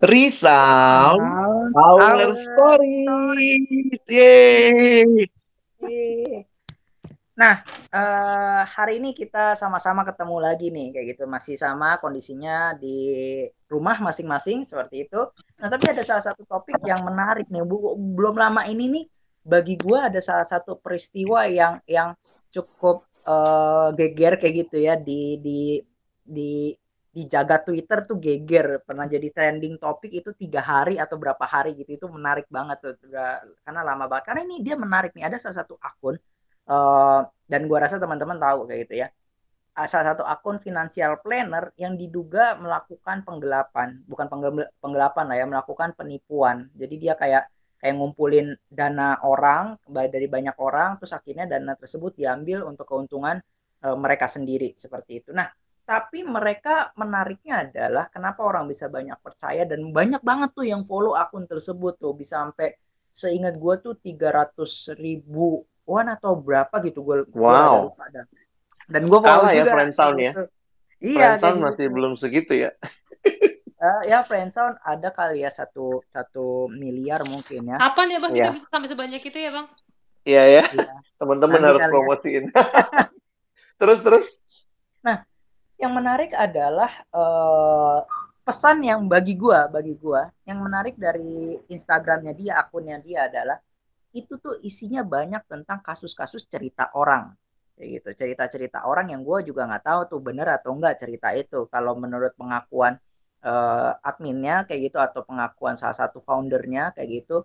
Risau, 0.00 1.20
our 1.76 2.32
story. 2.32 3.04
Yeay. 4.08 5.28
Nah, 7.36 7.60
uh, 7.92 8.64
hari 8.64 8.96
ini 8.96 9.12
kita 9.12 9.60
sama-sama 9.60 10.00
ketemu 10.08 10.36
lagi 10.40 10.72
nih, 10.72 10.96
kayak 10.96 11.06
gitu. 11.12 11.28
Masih 11.28 11.60
sama 11.60 12.00
kondisinya 12.00 12.72
di 12.80 13.44
rumah 13.68 14.00
masing-masing 14.00 14.64
seperti 14.64 15.04
itu. 15.04 15.20
Nah, 15.60 15.68
tapi 15.68 15.92
ada 15.92 16.00
salah 16.00 16.24
satu 16.24 16.48
topik 16.48 16.80
yang 16.80 17.04
menarik 17.04 17.52
nih. 17.52 17.60
Belum 17.92 18.40
lama 18.40 18.64
ini 18.72 18.88
nih, 18.88 19.04
bagi 19.44 19.76
gue 19.76 20.00
ada 20.00 20.24
salah 20.24 20.48
satu 20.48 20.80
peristiwa 20.80 21.44
yang 21.44 21.76
yang 21.84 22.16
cukup 22.48 23.04
uh, 23.28 23.92
geger 23.92 24.40
kayak 24.40 24.64
gitu 24.64 24.80
ya 24.80 24.96
di 24.96 25.36
di 25.44 25.60
di 26.24 26.72
di 27.10 27.26
jaga 27.26 27.58
Twitter 27.58 28.06
tuh 28.06 28.16
geger. 28.22 28.82
Pernah 28.86 29.06
jadi 29.10 29.28
trending 29.34 29.82
topik 29.82 30.10
itu 30.14 30.30
tiga 30.38 30.62
hari 30.62 30.94
atau 30.96 31.18
berapa 31.18 31.42
hari 31.42 31.74
gitu. 31.74 31.90
Itu 31.98 32.06
menarik 32.06 32.46
banget 32.46 32.78
tuh. 32.82 32.94
Karena 33.66 33.80
lama 33.82 34.06
banget. 34.06 34.24
Karena 34.30 34.40
ini 34.46 34.62
dia 34.62 34.78
menarik 34.78 35.10
nih. 35.14 35.26
Ada 35.26 35.36
salah 35.42 35.56
satu 35.66 35.74
akun 35.82 36.16
uh, 36.70 37.20
dan 37.50 37.60
gua 37.66 37.78
rasa 37.86 37.98
teman-teman 37.98 38.38
tahu 38.38 38.70
kayak 38.70 38.80
gitu 38.86 38.94
ya. 39.06 39.08
Salah 39.80 40.12
satu 40.14 40.22
akun 40.26 40.60
financial 40.60 41.18
planner 41.24 41.72
yang 41.74 41.98
diduga 41.98 42.54
melakukan 42.58 43.26
penggelapan. 43.26 44.02
Bukan 44.06 44.26
penggelapan 44.78 45.24
lah 45.26 45.36
ya 45.40 45.46
melakukan 45.50 45.98
penipuan. 45.98 46.70
Jadi 46.78 46.94
dia 47.00 47.14
kayak 47.18 47.50
kayak 47.80 47.94
ngumpulin 47.96 48.54
dana 48.68 49.16
orang 49.24 49.80
dari 49.88 50.28
banyak 50.28 50.52
orang 50.60 51.00
terus 51.00 51.16
akhirnya 51.16 51.48
dana 51.48 51.72
tersebut 51.74 52.12
diambil 52.12 52.68
untuk 52.68 52.84
keuntungan 52.86 53.40
uh, 53.82 53.96
mereka 53.96 54.28
sendiri. 54.28 54.76
Seperti 54.76 55.24
itu. 55.24 55.30
Nah 55.32 55.48
tapi 55.90 56.22
mereka 56.22 56.94
menariknya 56.94 57.66
adalah 57.66 58.06
kenapa 58.14 58.46
orang 58.46 58.70
bisa 58.70 58.86
banyak 58.86 59.18
percaya 59.18 59.66
dan 59.66 59.90
banyak 59.90 60.22
banget 60.22 60.54
tuh 60.54 60.62
yang 60.62 60.86
follow 60.86 61.18
akun 61.18 61.50
tersebut 61.50 61.98
tuh. 61.98 62.14
Bisa 62.14 62.46
sampai 62.46 62.78
seingat 63.10 63.58
gue 63.58 63.74
tuh 63.82 63.98
300 63.98 64.54
ribu 64.94 65.66
wan 65.82 66.06
atau 66.06 66.38
berapa 66.38 66.70
gitu 66.86 67.02
gue 67.02 67.26
wow. 67.34 67.90
gua 67.90 68.06
ada 68.06 68.22
dan 68.86 69.02
gue 69.10 69.18
follow 69.18 69.42
Kalah 69.42 69.50
ya 69.50 69.66
juga 69.66 69.72
friendzone 69.74 70.18
ya? 70.22 70.32
Iya 71.02 71.26
friendzone 71.42 71.58
gitu. 71.58 71.66
masih 71.66 71.86
belum 71.90 72.12
segitu 72.14 72.52
ya? 72.54 72.70
Uh, 73.82 74.02
ya 74.14 74.22
friendzone 74.22 74.78
ada 74.86 75.10
kali 75.10 75.42
ya 75.42 75.50
satu 75.50 76.06
satu 76.06 76.70
miliar 76.70 77.26
mungkin 77.26 77.66
ya. 77.66 77.82
Kapan 77.82 78.14
ya 78.14 78.18
bang? 78.22 78.30
Kita 78.30 78.46
Ya. 78.46 78.54
bisa 78.54 78.66
sampai 78.70 78.86
sebanyak 78.94 79.26
itu 79.26 79.38
ya 79.42 79.50
bang? 79.50 79.66
Iya 80.22 80.42
ya. 80.46 80.62
Iya. 80.70 80.94
teman-teman 81.18 81.58
Nanti 81.58 81.68
harus 81.74 81.82
ya. 81.82 81.88
promosiin. 81.90 82.44
Terus 83.80 83.98
terus 84.04 84.26
yang 85.82 85.92
menarik 85.98 86.30
adalah 86.36 86.90
eh, 87.20 87.98
pesan 88.46 88.78
yang 88.90 89.00
bagi 89.12 89.34
gua 89.42 89.60
bagi 89.76 89.94
gua 90.02 90.22
yang 90.48 90.58
menarik 90.66 90.94
dari 91.06 91.56
Instagramnya 91.74 92.32
dia 92.40 92.52
akunnya 92.62 92.96
dia 93.06 93.18
adalah 93.28 93.58
itu 94.20 94.34
tuh 94.44 94.54
isinya 94.70 95.02
banyak 95.14 95.42
tentang 95.52 95.80
kasus-kasus 95.88 96.42
cerita 96.52 96.84
orang. 97.02 97.24
Kayak 97.76 97.88
gitu 97.96 98.08
cerita-cerita 98.26 98.78
orang 98.90 99.06
yang 99.14 99.22
gua 99.28 99.38
juga 99.48 99.62
nggak 99.70 99.84
tahu 99.88 100.00
tuh 100.12 100.20
bener 100.28 100.48
atau 100.56 100.70
enggak 100.76 100.94
cerita 101.02 101.28
itu. 101.36 101.66
Kalau 101.74 101.94
menurut 102.02 102.32
pengakuan 102.40 102.94
eh, 103.44 103.92
adminnya 104.10 104.56
kayak 104.68 104.80
gitu 104.92 104.98
atau 105.06 105.20
pengakuan 105.28 105.74
salah 105.80 105.96
satu 105.96 106.18
foundernya 106.28 106.92
kayak 106.96 107.08
gitu 107.24 107.36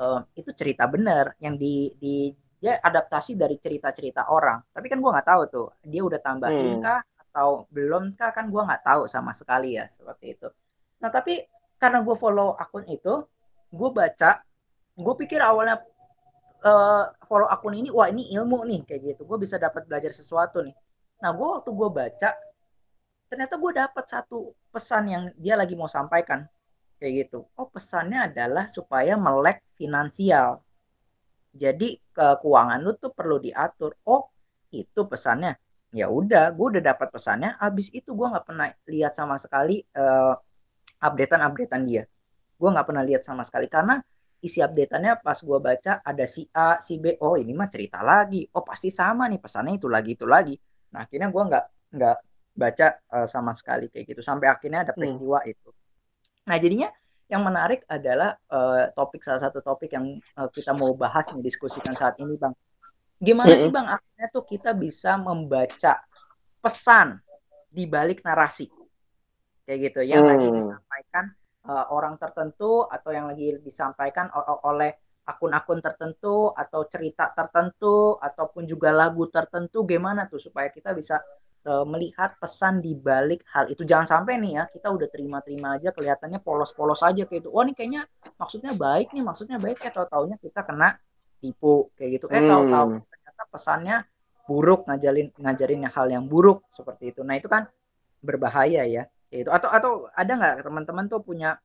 eh, 0.00 0.20
itu 0.40 0.50
cerita 0.60 0.84
bener. 0.94 1.24
Yang 1.44 1.54
di 1.62 1.74
di 2.02 2.14
dia 2.62 2.80
adaptasi 2.88 3.32
dari 3.42 3.56
cerita-cerita 3.60 4.32
orang. 4.32 4.58
Tapi 4.74 4.86
kan 4.90 4.98
gua 5.02 5.10
nggak 5.20 5.28
tahu 5.32 5.42
tuh 5.54 5.66
dia 5.92 6.02
udah 6.08 6.20
tambahin 6.22 6.76
Hmm. 6.76 6.82
kah 6.82 7.00
atau 7.36 7.68
belum 7.68 8.16
kah 8.16 8.32
kan 8.32 8.48
gue 8.48 8.62
nggak 8.64 8.80
tahu 8.80 9.04
sama 9.04 9.36
sekali 9.36 9.76
ya 9.76 9.84
seperti 9.92 10.40
itu. 10.40 10.48
Nah 11.04 11.12
tapi 11.12 11.44
karena 11.76 12.00
gue 12.00 12.16
follow 12.16 12.56
akun 12.56 12.88
itu 12.88 13.28
gue 13.76 13.90
baca 13.92 14.40
gue 14.96 15.14
pikir 15.20 15.44
awalnya 15.44 15.84
eh, 16.64 17.04
follow 17.28 17.44
akun 17.44 17.76
ini 17.76 17.92
wah 17.92 18.08
ini 18.08 18.32
ilmu 18.32 18.64
nih 18.64 18.80
kayak 18.88 19.00
gitu. 19.04 19.28
Gue 19.28 19.36
bisa 19.36 19.60
dapat 19.60 19.84
belajar 19.84 20.16
sesuatu 20.16 20.64
nih. 20.64 20.72
Nah 21.20 21.36
gue 21.36 21.44
waktu 21.60 21.70
gue 21.76 21.88
baca 21.92 22.30
ternyata 23.28 23.60
gue 23.60 23.72
dapat 23.84 24.04
satu 24.08 24.56
pesan 24.72 25.04
yang 25.12 25.24
dia 25.36 25.60
lagi 25.60 25.76
mau 25.76 25.92
sampaikan 25.92 26.48
kayak 26.96 27.28
gitu. 27.28 27.44
Oh 27.60 27.68
pesannya 27.68 28.32
adalah 28.32 28.64
supaya 28.64 29.12
melek 29.20 29.60
finansial. 29.76 30.64
Jadi 31.52 32.00
ke 32.16 32.40
keuangan 32.40 32.80
lu 32.80 32.96
tuh 32.96 33.12
perlu 33.12 33.36
diatur. 33.44 33.92
Oh 34.08 34.24
itu 34.72 35.04
pesannya 35.04 35.52
ya 35.94 36.06
udah 36.10 36.52
gue 36.56 36.66
udah 36.76 36.82
dapat 36.84 37.08
pesannya 37.14 37.56
abis 37.58 37.94
itu 37.94 38.10
gue 38.12 38.26
nggak 38.32 38.46
pernah 38.46 38.68
lihat 38.90 39.12
sama 39.16 39.36
sekali 39.40 39.80
eh, 39.82 40.34
updatean 41.02 41.42
updatean 41.46 41.82
dia. 41.88 42.04
Gue 42.56 42.68
nggak 42.72 42.86
pernah 42.88 43.04
lihat 43.06 43.22
sama 43.26 43.42
sekali 43.46 43.68
karena 43.70 44.00
isi 44.42 44.60
updateannya 44.62 45.22
pas 45.24 45.38
gue 45.40 45.58
baca 45.60 45.92
ada 46.04 46.24
si 46.28 46.44
A 46.54 46.78
si 46.80 46.98
B 47.02 47.16
oh 47.22 47.36
ini 47.40 47.52
mah 47.56 47.68
cerita 47.70 48.00
lagi. 48.04 48.44
Oh 48.56 48.64
pasti 48.64 48.88
sama 48.92 49.28
nih 49.30 49.40
pesannya 49.40 49.76
itu 49.80 49.88
lagi 49.90 50.10
itu 50.16 50.26
lagi. 50.28 50.54
Nah 50.94 51.04
akhirnya 51.06 51.28
gue 51.34 51.42
nggak 51.50 51.64
nggak 51.96 52.16
baca 52.56 52.86
eh, 53.16 53.28
sama 53.28 53.52
sekali 53.56 53.86
kayak 53.92 54.04
gitu 54.10 54.22
sampai 54.24 54.48
akhirnya 54.52 54.80
ada 54.88 54.92
Hmm. 54.96 55.00
peristiwa 55.00 55.38
itu. 55.48 55.70
Nah 56.48 56.56
jadinya 56.62 56.88
yang 57.32 57.42
menarik 57.42 57.82
adalah 57.90 58.38
eh, 58.38 58.84
topik 58.94 59.22
salah 59.26 59.42
satu 59.42 59.58
topik 59.62 59.90
yang 59.96 60.06
eh, 60.20 60.48
kita 60.56 60.72
mau 60.76 60.92
bahas 60.94 61.30
nih 61.34 61.42
diskusikan 61.42 61.94
saat 61.96 62.16
ini 62.22 62.34
bang 62.42 62.54
gimana 63.20 63.54
sih 63.56 63.68
Mm-mm. 63.68 63.74
bang? 63.74 63.86
Akhirnya 63.88 64.26
tuh 64.32 64.44
kita 64.44 64.70
bisa 64.76 65.16
membaca 65.20 66.00
pesan 66.60 67.20
di 67.70 67.84
balik 67.88 68.24
narasi. 68.26 68.68
Kayak 69.66 69.78
gitu. 69.92 70.00
Yang 70.06 70.24
lagi 70.30 70.48
Hmm. 70.48 70.56
disampaikan 70.56 71.24
uh, 71.66 71.86
orang 71.92 72.14
tertentu 72.22 72.86
atau 72.86 73.10
yang 73.12 73.26
lagi 73.30 73.58
disampaikan 73.62 74.30
oleh 74.64 74.94
akun-akun 75.26 75.82
tertentu 75.82 76.54
atau 76.54 76.86
cerita 76.86 77.34
tertentu 77.34 78.14
ataupun 78.22 78.62
juga 78.62 78.94
lagu 78.94 79.26
tertentu 79.26 79.82
gimana 79.82 80.30
tuh 80.30 80.38
supaya 80.38 80.70
kita 80.70 80.94
bisa 80.94 81.18
uh, 81.66 81.82
melihat 81.82 82.38
pesan 82.38 82.78
di 82.78 82.94
balik 82.94 83.42
hal 83.50 83.66
itu? 83.66 83.82
Jangan 83.82 84.06
sampai 84.06 84.38
nih 84.38 84.52
ya 84.62 84.64
kita 84.70 84.88
udah 84.94 85.08
terima-terima 85.10 85.74
aja 85.76 85.90
kelihatannya 85.90 86.38
polos-polos 86.46 87.02
aja 87.02 87.26
kayak 87.26 87.42
gitu. 87.42 87.50
Wah 87.50 87.66
ini 87.66 87.74
kayaknya 87.74 88.06
maksudnya 88.38 88.72
baik 88.78 89.10
nih 89.10 89.24
maksudnya 89.26 89.58
baik 89.58 89.82
ya 89.82 89.90
tahu-taunya 89.90 90.36
kita 90.38 90.62
kena 90.62 90.94
tipu 91.38 91.90
kayak 91.94 92.10
gitu. 92.20 92.26
Eh 92.30 92.40
Hmm. 92.40 92.48
tahu-tahu 92.48 92.88
ternyata 93.06 93.42
pesannya 93.50 93.96
buruk 94.46 94.86
ngajarin 94.86 95.28
ngajarin 95.36 95.82
hal 95.90 96.06
yang 96.06 96.24
buruk 96.26 96.62
seperti 96.70 97.10
itu. 97.10 97.20
Nah 97.26 97.34
itu 97.34 97.50
kan 97.50 97.66
berbahaya 98.22 98.86
ya 98.86 99.04
kayak 99.28 99.46
gitu. 99.46 99.50
Atau 99.50 99.68
atau 99.70 99.92
ada 100.14 100.32
nggak 100.32 100.54
teman-teman 100.64 101.04
tuh 101.06 101.20
punya 101.20 101.58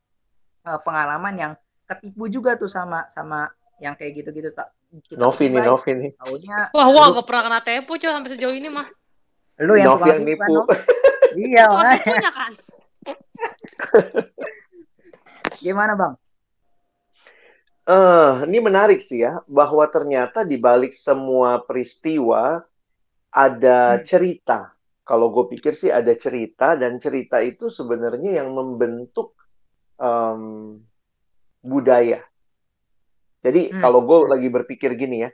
uh, 0.66 0.80
pengalaman 0.82 1.34
yang 1.38 1.54
ketipu 1.86 2.28
juga 2.28 2.58
tuh 2.58 2.72
sama 2.72 3.06
sama 3.08 3.48
yang 3.82 3.98
kayak 3.98 4.22
gitu-gitu? 4.22 4.50
Tak 4.54 4.74
kita 5.08 5.22
Novi 5.22 5.48
nih 5.48 5.64
Novi 5.64 5.92
nih. 5.96 6.12
taunya 6.20 6.58
wah 6.76 6.88
wah 6.92 7.06
lu, 7.08 7.16
gak 7.16 7.28
pernah 7.30 7.44
kena 7.48 7.60
tempo 7.64 7.96
cuy 7.96 8.12
sampai 8.12 8.32
sejauh 8.36 8.52
ini 8.52 8.68
mah. 8.68 8.88
Lu 9.64 9.78
yang 9.80 9.96
Novi 9.96 10.10
yang 10.12 10.20
tipu 10.26 10.38
kan, 10.42 10.50
nipu. 10.52 10.64
Iya 11.32 11.64
tipunya 11.96 12.32
kan? 12.34 12.52
Gimana 15.62 15.94
bang 15.94 16.14
Eh, 17.92 18.34
ini 18.48 18.60
menarik 18.68 19.00
sih 19.04 19.20
ya, 19.26 19.34
bahwa 19.58 19.84
ternyata 19.96 20.40
di 20.52 20.56
balik 20.68 20.94
semua 21.08 21.52
peristiwa 21.68 22.44
ada 23.46 23.80
Hmm. 24.00 24.06
cerita. 24.10 24.60
Kalau 25.10 25.28
gue 25.36 25.46
pikir 25.54 25.74
sih 25.82 25.92
ada 26.00 26.14
cerita, 26.24 26.68
dan 26.82 26.94
cerita 27.06 27.38
itu 27.52 27.66
sebenarnya 27.80 28.32
yang 28.40 28.50
membentuk 28.60 29.36
em, 30.00 30.44
budaya. 31.72 32.22
Jadi 33.46 33.62
Hmm. 33.74 33.82
kalau 33.82 34.00
gue 34.08 34.18
lagi 34.34 34.48
berpikir 34.58 34.92
gini 35.02 35.18
ya, 35.26 35.32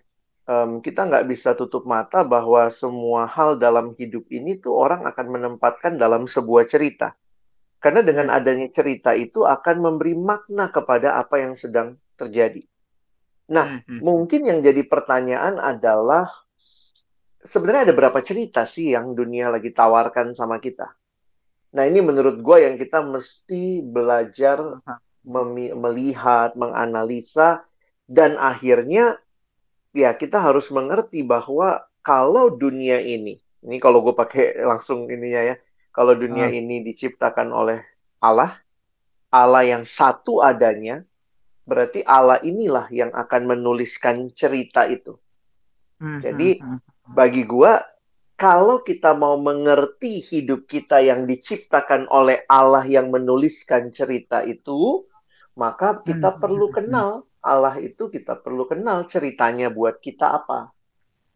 em, 0.54 0.72
kita 0.86 1.02
nggak 1.10 1.26
bisa 1.32 1.50
tutup 1.60 1.84
mata 1.94 2.20
bahwa 2.34 2.62
semua 2.82 3.22
hal 3.36 3.52
dalam 3.66 3.88
hidup 4.00 4.26
ini 4.38 4.52
tuh 4.64 4.74
orang 4.86 5.02
akan 5.12 5.28
menempatkan 5.36 5.94
dalam 6.04 6.24
sebuah 6.26 6.66
cerita. 6.74 7.14
Karena 7.84 8.02
dengan 8.10 8.28
Hmm. 8.32 8.38
adanya 8.38 8.68
cerita 8.78 9.12
itu 9.14 9.46
akan 9.46 9.76
memberi 9.86 10.14
makna 10.18 10.66
kepada 10.74 11.10
apa 11.22 11.36
yang 11.44 11.54
sedang 11.64 11.90
terjadi. 12.18 12.66
Nah, 13.54 13.80
Hmm, 13.80 13.82
hmm. 13.88 14.00
mungkin 14.04 14.42
yang 14.44 14.60
jadi 14.60 14.84
pertanyaan 14.84 15.62
adalah 15.62 16.28
sebenarnya 17.46 17.88
ada 17.88 17.96
berapa 17.96 18.20
cerita 18.20 18.68
sih 18.68 18.92
yang 18.92 19.16
dunia 19.16 19.48
lagi 19.48 19.72
tawarkan 19.72 20.36
sama 20.36 20.60
kita? 20.60 20.92
Nah, 21.72 21.84
ini 21.88 22.04
menurut 22.04 22.42
gue 22.42 22.58
yang 22.66 22.76
kita 22.76 23.06
mesti 23.06 23.80
belajar 23.86 24.82
memi- 25.24 25.76
melihat, 25.76 26.56
menganalisa, 26.60 27.64
dan 28.08 28.36
akhirnya 28.40 29.20
ya 29.92 30.12
kita 30.16 30.40
harus 30.40 30.68
mengerti 30.72 31.24
bahwa 31.24 31.84
kalau 32.04 32.48
dunia 32.52 33.04
ini, 33.04 33.40
ini 33.64 33.78
kalau 33.84 34.00
gue 34.00 34.16
pakai 34.16 34.64
langsung 34.64 35.12
ininya 35.12 35.54
ya, 35.54 35.56
kalau 35.92 36.16
dunia 36.16 36.48
Ah. 36.48 36.56
ini 36.56 36.84
diciptakan 36.88 37.52
oleh 37.52 37.84
Allah, 38.24 38.56
Allah 39.28 39.64
yang 39.68 39.84
satu 39.84 40.40
adanya, 40.40 41.04
berarti 41.70 42.00
Allah 42.18 42.40
inilah 42.52 42.88
yang 43.00 43.12
akan 43.24 43.42
menuliskan 43.52 44.18
cerita 44.40 44.82
itu. 44.96 45.14
Hmm, 46.00 46.22
Jadi 46.26 46.50
hmm, 46.60 46.78
hmm. 47.06 47.18
bagi 47.18 47.44
gua 47.54 47.74
kalau 48.46 48.78
kita 48.90 49.12
mau 49.24 49.36
mengerti 49.50 50.14
hidup 50.32 50.62
kita 50.74 50.98
yang 51.10 51.22
diciptakan 51.32 52.02
oleh 52.20 52.38
Allah 52.60 52.86
yang 52.96 53.08
menuliskan 53.16 53.84
cerita 53.98 54.38
itu, 54.56 55.06
maka 55.62 55.90
kita 56.08 56.30
Hmm, 56.36 56.42
perlu 56.42 56.68
hmm, 56.68 56.78
hmm. 56.78 56.78
kenal 56.78 57.10
Allah 57.52 57.76
itu 57.90 58.04
kita 58.16 58.34
perlu 58.46 58.64
kenal 58.72 59.00
ceritanya 59.14 59.68
buat 59.78 59.96
kita 60.06 60.26
apa. 60.40 60.60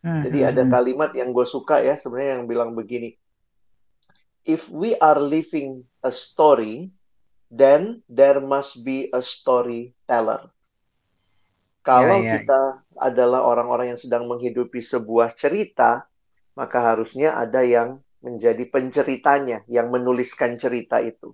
Hmm, 0.03 0.23
Jadi 0.23 0.39
hmm, 0.39 0.49
ada 0.49 0.63
hmm. 0.63 0.73
kalimat 0.73 1.11
yang 1.19 1.29
gue 1.37 1.47
suka 1.55 1.75
ya 1.87 1.95
sebenarnya 2.01 2.31
yang 2.41 2.45
bilang 2.51 2.71
begini. 2.79 3.09
If 4.45 4.69
we 4.69 4.95
are 4.99 5.19
living 5.19 5.85
a 6.03 6.11
story, 6.11 6.91
then 7.51 8.03
there 8.09 8.41
must 8.41 8.83
be 8.87 9.09
a 9.13 9.21
storyteller. 9.21 10.41
Kalau 11.89 12.17
Ya, 12.17 12.17
ya. 12.17 12.37
kita 12.41 12.61
adalah 13.09 13.41
orang-orang 13.51 13.87
yang 13.97 14.01
sedang 14.01 14.23
menghidupi 14.31 14.81
sebuah 14.93 15.29
cerita, 15.41 15.91
maka 16.59 16.79
harusnya 16.93 17.29
ada 17.43 17.61
yang 17.75 17.89
menjadi 18.25 18.63
penceritanya, 18.75 19.59
yang 19.77 19.87
menuliskan 19.95 20.51
cerita 20.63 20.97
itu. 21.01 21.29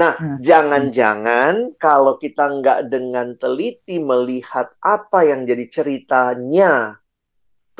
Nah, 0.00 0.14
Hmm. 0.18 0.36
jangan-jangan 0.48 1.54
kalau 1.86 2.14
kita 2.24 2.44
nggak 2.60 2.80
dengan 2.94 3.28
teliti 3.42 3.96
melihat 4.10 4.68
apa 4.82 5.20
yang 5.30 5.40
jadi 5.50 5.66
ceritanya 5.76 6.72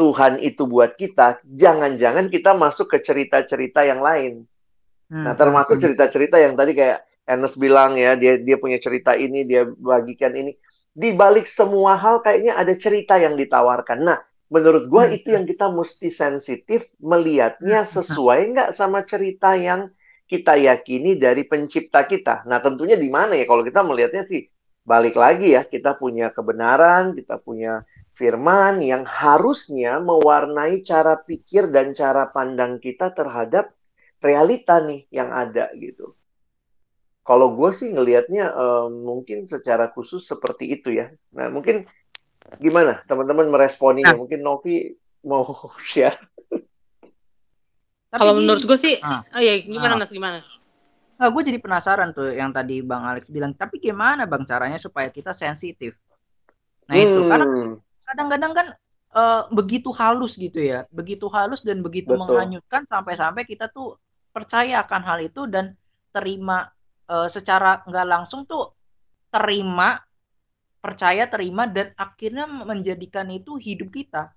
Tuhan 0.01 0.43
itu 0.43 0.67
buat 0.67 0.93
kita, 0.99 1.43
jangan-jangan 1.47 2.27
kita 2.35 2.53
masuk 2.59 2.87
ke 2.93 2.99
cerita-cerita 3.07 3.87
yang 3.87 4.03
lain. 4.03 4.43
Hmm, 5.11 5.17
Nah, 5.25 5.35
hmm, 5.39 5.39
termasuk 5.41 5.77
hmm. 5.81 5.83
cerita-cerita 5.83 6.37
yang 6.41 6.55
tadi 6.61 6.73
kayak 6.77 7.01
Ernest 7.25 7.57
bilang 7.57 7.97
ya, 7.97 8.17
dia 8.21 8.37
dia 8.41 8.57
punya 8.61 8.77
cerita 8.77 9.17
ini, 9.17 9.49
dia 9.49 9.65
bagikan 9.65 10.33
ini. 10.37 10.53
Di 10.95 11.11
balik 11.17 11.49
semua 11.49 11.99
hal 11.99 12.23
kayaknya 12.23 12.55
ada 12.55 12.75
cerita 12.77 13.19
yang 13.19 13.35
ditawarkan. 13.35 13.99
Nah, 14.05 14.19
menurut 14.53 14.87
gua 14.87 15.09
Hmm, 15.09 15.17
itu 15.17 15.35
yang 15.35 15.49
kita 15.49 15.73
mesti 15.73 16.09
sensitif 16.13 16.93
melihatnya 17.01 17.83
hmm. 17.83 17.91
sesuai 17.91 18.41
nggak 18.55 18.71
sama 18.77 19.03
cerita 19.09 19.57
yang 19.59 19.91
kita 20.29 20.57
yakini 20.57 21.17
dari 21.21 21.45
pencipta 21.45 22.05
kita. 22.05 22.45
Nah, 22.49 22.61
tentunya 22.61 22.97
di 22.97 23.09
mana 23.13 23.37
ya 23.37 23.45
kalau 23.49 23.65
kita 23.65 23.81
melihatnya 23.85 24.25
sih 24.25 24.49
balik 24.85 25.17
lagi 25.17 25.57
ya, 25.57 25.65
kita 25.65 25.97
punya 25.97 26.29
kebenaran, 26.33 27.17
kita 27.17 27.41
punya 27.41 27.85
firman 28.15 28.79
yang 28.85 29.03
harusnya 29.09 29.99
mewarnai 29.99 30.81
cara 30.87 31.19
pikir 31.19 31.73
dan 31.75 31.97
cara 31.97 32.31
pandang 32.31 32.79
kita 32.79 33.11
terhadap 33.11 33.75
realita 34.23 34.81
nih 34.81 35.09
yang 35.11 35.29
ada 35.35 35.69
gitu. 35.77 36.09
Kalau 37.25 37.57
gue 37.57 37.71
sih 37.73 37.89
ngelihatnya 37.91 38.45
eh, 38.53 38.87
mungkin 38.93 39.49
secara 39.49 39.89
khusus 39.89 40.29
seperti 40.29 40.77
itu 40.77 40.93
ya. 40.93 41.09
Nah 41.33 41.49
mungkin 41.49 41.89
gimana 42.61 43.01
teman-teman 43.09 43.49
meresponinya? 43.49 44.13
Nah. 44.13 44.21
Mungkin 44.21 44.45
Novi 44.45 44.93
mau 45.25 45.41
share. 45.81 46.15
Tapi 48.13 48.21
Kalau 48.21 48.37
menurut 48.39 48.63
gue 48.63 48.79
sih, 48.79 49.01
Ah. 49.03 49.25
oh 49.35 49.41
iya 49.43 49.59
gimana 49.65 49.97
Ah. 49.97 50.01
Nas 50.05 50.13
gimana? 50.13 50.39
Nas? 50.39 50.61
Nah, 51.15 51.31
gue 51.31 51.43
jadi 51.47 51.59
penasaran 51.63 52.11
tuh 52.11 52.35
yang 52.35 52.51
tadi 52.51 52.83
Bang 52.83 53.07
Alex 53.07 53.31
bilang. 53.31 53.55
Tapi 53.55 53.79
gimana 53.79 54.27
Bang 54.27 54.43
caranya 54.47 54.79
supaya 54.79 55.09
kita 55.11 55.31
sensitif? 55.31 55.95
Nah 56.91 56.97
itu 57.01 57.21
karena 57.31 57.47
Hmm, 57.49 57.75
kadang-kadang 58.05 58.53
kan 58.53 58.67
eh, 59.15 59.43
begitu 59.55 59.95
halus 59.95 60.35
gitu 60.35 60.59
ya, 60.59 60.85
begitu 60.91 61.31
halus 61.31 61.63
dan 61.63 61.81
begitu 61.81 62.13
Betul. 62.13 62.27
menghanyutkan 62.27 62.83
sampai-sampai 62.85 63.47
kita 63.47 63.71
tuh 63.71 63.95
percaya 64.35 64.83
akan 64.83 65.03
hal 65.07 65.19
itu 65.23 65.47
dan 65.47 65.79
terima 66.11 66.74
eh, 67.09 67.29
secara 67.29 67.85
nggak 67.85 68.07
langsung 68.09 68.45
tuh 68.49 68.73
terima, 69.29 69.99
percaya, 70.79 71.27
terima 71.27 71.67
dan 71.67 71.91
akhirnya 71.99 72.47
menjadikan 72.47 73.27
itu 73.33 73.57
hidup 73.59 73.91
kita, 73.91 74.31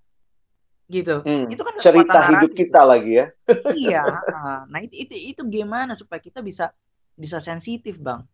gitu. 0.90 1.22
hmm. 1.22 1.52
Itu 1.52 1.62
kan 1.62 1.74
Cerita 1.78 2.20
hidup 2.32 2.52
narasi 2.52 2.58
kita 2.58 2.82
lagi 2.82 3.12
ya. 3.22 3.26
Iya, 3.86 4.04
ah. 4.34 4.62
nah 4.72 4.80
itu, 4.82 4.96
itu 5.08 5.38
itu 5.38 5.42
gimana 5.46 5.94
supaya 5.94 6.18
kita 6.24 6.42
bisa 6.42 6.72
bisa 7.14 7.38
sensitif, 7.44 8.00
Bang? 8.00 8.26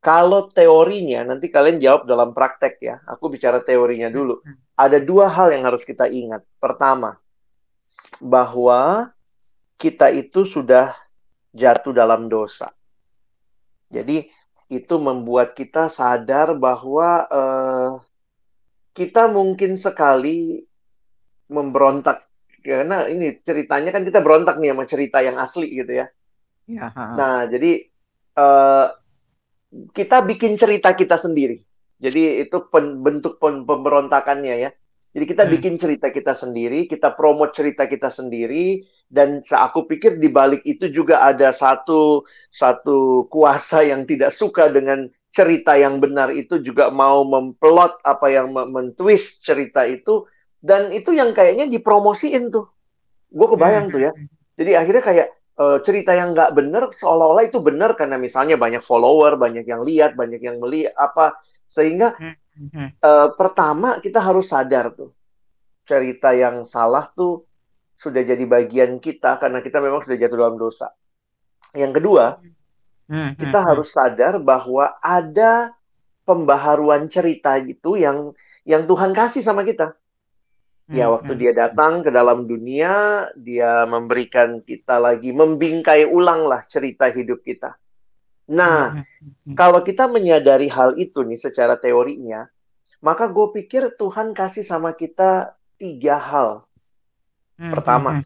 Kalau 0.00 0.46
teorinya 0.54 1.26
nanti 1.26 1.50
kalian 1.50 1.82
jawab 1.82 2.06
dalam 2.06 2.30
praktek 2.30 2.78
ya. 2.78 3.02
Aku 3.10 3.26
bicara 3.26 3.58
teorinya 3.58 4.06
dulu. 4.06 4.38
Hmm. 4.38 4.54
Ada 4.78 5.02
dua 5.02 5.26
hal 5.26 5.50
yang 5.50 5.66
harus 5.66 5.82
kita 5.82 6.06
ingat. 6.06 6.46
Pertama, 6.62 7.18
bahwa 8.22 9.10
kita 9.76 10.08
itu 10.14 10.46
sudah 10.46 10.94
jatuh 11.60 11.92
dalam 12.00 12.20
dosa. 12.34 12.68
Jadi 13.96 14.16
itu 14.78 14.94
membuat 15.06 15.48
kita 15.58 15.84
sadar 15.98 16.48
bahwa 16.64 17.08
eh, 17.30 17.90
kita 18.98 19.22
mungkin 19.36 19.72
sekali 19.84 20.38
memberontak 21.56 22.18
karena 22.66 23.06
ini 23.12 23.26
ceritanya 23.46 23.90
kan 23.94 24.02
kita 24.08 24.18
berontak 24.26 24.56
nih 24.58 24.70
sama 24.74 24.84
cerita 24.92 25.18
yang 25.22 25.36
asli 25.38 25.66
gitu 25.78 25.92
ya. 26.02 26.06
Ya. 26.66 26.92
Nah, 27.18 27.46
jadi 27.52 27.70
eh, 28.36 28.86
kita 29.92 30.16
bikin 30.26 30.52
cerita 30.60 30.92
kita 30.94 31.16
sendiri. 31.20 31.56
Jadi 31.96 32.44
itu 32.44 32.56
pen- 32.72 33.00
bentuk 33.00 33.40
pen- 33.42 33.64
pemberontakannya 33.64 34.54
ya. 34.68 34.70
Jadi 35.16 35.24
kita 35.24 35.44
Hmm. 35.48 35.52
bikin 35.56 35.74
cerita 35.80 36.12
kita 36.12 36.32
sendiri, 36.36 36.84
kita 36.92 37.16
promote 37.16 37.56
cerita 37.56 37.88
kita 37.88 38.12
sendiri, 38.12 38.84
dan 39.06 39.38
aku 39.46 39.86
pikir 39.86 40.18
di 40.18 40.26
balik 40.26 40.66
itu 40.66 40.90
juga 40.90 41.22
ada 41.22 41.54
satu 41.54 42.26
satu 42.50 43.30
kuasa 43.30 43.86
yang 43.86 44.02
tidak 44.02 44.34
suka 44.34 44.66
dengan 44.66 45.06
cerita 45.30 45.76
yang 45.76 46.00
benar 46.00 46.32
itu 46.32 46.58
juga 46.64 46.88
mau 46.88 47.22
memplot 47.22 48.00
apa 48.02 48.26
yang 48.32 48.50
me- 48.56 48.66
mentwist 48.66 49.44
cerita 49.44 49.84
itu, 49.84 50.24
dan 50.64 50.88
itu 50.96 51.12
yang 51.12 51.36
kayaknya 51.36 51.68
dipromosiin 51.68 52.48
tuh. 52.48 52.66
Gue 53.28 53.48
kebayang 53.52 53.92
Hmm. 53.92 53.94
tuh 53.94 54.00
ya. 54.00 54.12
Jadi 54.56 54.72
akhirnya 54.72 55.04
kayak 55.04 55.28
eh, 55.56 55.78
cerita 55.84 56.12
yang 56.12 56.36
nggak 56.36 56.52
benar 56.52 56.88
seolah-olah 56.92 57.44
itu 57.48 57.60
benar 57.64 57.96
karena 57.96 58.16
misalnya 58.20 58.56
banyak 58.56 58.84
follower, 58.84 59.36
banyak 59.36 59.64
yang 59.64 59.84
lihat, 59.84 60.12
banyak 60.16 60.40
yang 60.40 60.56
melihat 60.60 60.92
apa 60.96 61.36
sehingga 61.68 62.16
Hmm. 62.16 62.88
eh, 62.96 63.28
pertama 63.36 64.00
kita 64.00 64.24
harus 64.24 64.48
sadar 64.48 64.96
tuh 64.96 65.12
cerita 65.84 66.32
yang 66.32 66.64
salah 66.64 67.12
tuh 67.12 67.44
sudah 67.96 68.22
jadi 68.22 68.44
bagian 68.44 69.00
kita 69.00 69.40
karena 69.40 69.64
kita 69.64 69.80
memang 69.80 70.04
sudah 70.04 70.16
jatuh 70.20 70.36
dalam 70.36 70.56
dosa. 70.60 70.92
Yang 71.72 72.00
kedua, 72.00 72.40
Hmm. 73.06 73.32
kita 73.38 73.58
Hmm. 73.62 73.68
harus 73.72 73.88
sadar 73.94 74.42
bahwa 74.42 74.96
ada 74.98 75.72
pembaharuan 76.26 77.06
cerita 77.06 77.54
itu 77.60 77.96
yang 77.96 78.34
yang 78.66 78.82
Tuhan 78.84 79.14
kasih 79.14 79.46
sama 79.46 79.62
kita. 79.62 79.94
Ya, 80.90 81.10
Hmm. 81.10 81.18
waktu 81.18 81.32
Hmm. 81.34 81.40
dia 81.40 81.52
datang 81.54 82.02
ke 82.02 82.10
dalam 82.14 82.46
dunia, 82.46 83.26
dia 83.34 83.86
memberikan 83.86 84.62
kita 84.62 85.02
lagi 85.02 85.34
membingkai 85.34 86.06
ulang 86.06 86.46
lah 86.46 86.62
cerita 86.66 87.10
hidup 87.10 87.42
kita. 87.42 87.74
Nah, 88.50 88.94
Hmm. 88.94 89.02
Hmm. 89.46 89.54
kalau 89.58 89.82
kita 89.82 90.06
menyadari 90.06 90.70
hal 90.70 90.94
itu 90.98 91.26
nih 91.26 91.38
secara 91.38 91.74
teorinya, 91.74 92.46
maka 93.02 93.30
gue 93.30 93.46
pikir 93.54 93.98
Tuhan 93.98 94.30
kasih 94.34 94.62
sama 94.62 94.94
kita 94.94 95.58
tiga 95.78 96.18
hal. 96.18 96.62
Hmm. 97.58 97.72
Pertama, 97.72 98.10
Hmm. 98.10 98.20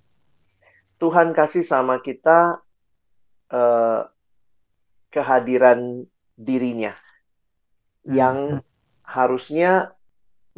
Tuhan 1.02 1.28
kasih 1.38 1.64
sama 1.66 1.98
kita 2.06 2.38
eh, 3.50 4.00
kehadiran 5.14 5.80
dirinya 6.46 6.92
Hmm. 8.06 8.20
yang 8.20 8.60
harusnya 9.16 9.94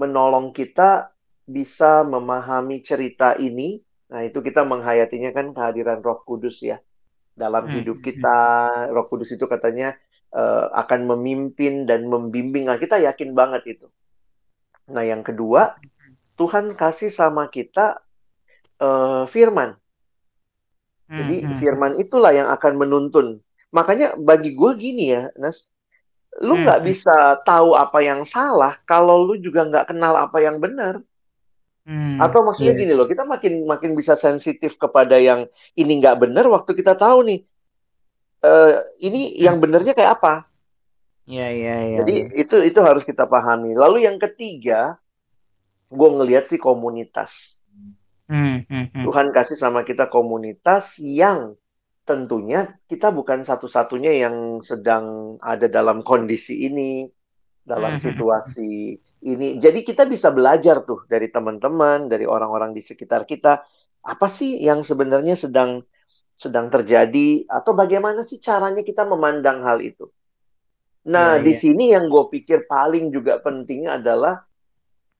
menolong 0.00 0.48
kita 0.58 1.12
bisa 1.56 1.92
memahami 2.14 2.76
cerita 2.88 3.28
ini. 3.48 3.80
Nah, 4.12 4.22
itu 4.28 4.38
kita 4.48 4.62
menghayatinya 4.72 5.30
kan 5.38 5.46
kehadiran 5.56 6.00
Roh 6.06 6.20
Kudus 6.28 6.56
ya 6.70 6.78
dalam 7.42 7.64
Hmm. 7.64 7.72
hidup 7.76 7.98
kita. 8.08 8.38
Roh 8.94 9.06
Kudus 9.10 9.30
itu 9.36 9.46
katanya 9.54 9.88
eh, 10.34 10.66
akan 10.82 11.00
memimpin 11.12 11.74
dan 11.90 12.00
membimbing. 12.12 12.64
Nah, 12.70 12.78
kita 12.82 12.96
yakin 13.08 13.30
banget 13.40 13.62
itu. 13.78 13.86
Nah, 14.94 15.04
yang 15.12 15.22
kedua, 15.28 15.62
Tuhan 16.40 16.66
kasih 16.80 17.10
sama 17.20 17.44
kita 17.56 17.86
eh, 18.82 19.24
firman. 19.30 19.70
Hmm. 21.06 21.18
Jadi 21.22 21.36
Hmm. 21.46 21.56
firman 21.56 21.92
itulah 22.02 22.32
yang 22.34 22.48
akan 22.50 22.72
menuntun. 22.78 23.38
Makanya 23.72 24.18
bagi 24.18 24.52
gue 24.52 24.70
gini 24.76 25.14
ya, 25.14 25.30
Nas, 25.38 25.70
lu 26.40 26.56
Hmm. 26.56 26.64
nggak 26.66 26.80
bisa 26.84 27.40
tahu 27.44 27.76
apa 27.76 28.00
yang 28.04 28.24
salah 28.26 28.80
kalau 28.84 29.22
lu 29.22 29.38
juga 29.38 29.64
nggak 29.68 29.92
kenal 29.94 30.16
apa 30.18 30.38
yang 30.42 30.58
benar. 30.58 31.00
Hmm. 31.82 32.16
Atau 32.22 32.46
maksudnya 32.46 32.78
Iya. 32.78 32.80
gini 32.86 32.92
loh, 32.94 33.06
kita 33.10 33.26
makin 33.26 33.66
makin 33.66 33.92
bisa 33.98 34.14
sensitif 34.14 34.78
kepada 34.78 35.18
yang 35.18 35.50
ini 35.74 35.98
nggak 35.98 36.22
benar 36.22 36.46
waktu 36.46 36.78
kita 36.78 36.94
tahu 36.94 37.26
nih, 37.26 37.40
eh, 38.42 38.74
ini 39.02 39.34
yang 39.40 39.58
benernya 39.58 39.92
kayak 39.92 40.22
apa. 40.22 40.34
Iya, 41.26 41.48
iya, 41.54 41.76
iya. 41.86 41.96
Jadi 42.02 42.14
itu 42.38 42.56
itu 42.66 42.78
harus 42.82 43.06
kita 43.06 43.26
pahami. 43.26 43.74
Lalu 43.78 44.06
yang 44.06 44.18
ketiga, 44.18 44.98
gue 45.90 46.08
ngelihat 46.18 46.50
sih 46.50 46.58
komunitas. 46.58 47.61
Hmm. 48.32 48.56
Hmm. 48.70 48.86
Hmm. 48.94 49.04
Tuhan 49.06 49.28
kasih 49.36 49.58
sama 49.64 49.80
kita 49.88 50.04
komunitas 50.16 50.84
yang 51.20 51.40
tentunya 52.08 52.60
kita 52.90 53.08
bukan 53.18 53.40
satu-satunya 53.50 54.12
yang 54.24 54.36
sedang 54.70 55.04
ada 55.52 55.66
dalam 55.78 55.98
kondisi 56.10 56.54
ini, 56.68 57.06
dalam 57.72 57.92
Hmm. 57.98 58.02
situasi 58.06 58.70
ini. 59.32 59.46
Jadi 59.64 59.78
kita 59.88 60.02
bisa 60.14 60.28
belajar 60.38 60.76
tuh 60.88 61.00
dari 61.12 61.28
teman-teman, 61.34 61.98
dari 62.12 62.24
orang-orang 62.34 62.70
di 62.76 62.82
sekitar 62.90 63.22
kita. 63.32 63.54
apa 64.02 64.26
sih 64.38 64.58
yang 64.68 64.80
sebenarnya 64.82 65.38
sedang 65.38 65.70
sedang 66.44 66.66
terjadi 66.74 67.46
atau 67.58 67.72
bagaimana 67.82 68.20
sih 68.30 68.38
caranya 68.48 68.82
kita 68.90 69.02
memandang 69.12 69.58
hal 69.68 69.78
itu. 69.90 70.04
Nah, 71.14 71.38
Iya, 71.38 71.44
di 71.46 71.52
iya. 71.52 71.60
sini 71.62 71.84
yang 71.94 72.04
gue 72.12 72.24
pikir 72.34 72.58
paling 72.70 73.10
juga 73.16 73.34
penting 73.46 73.80
adalah 73.90 74.34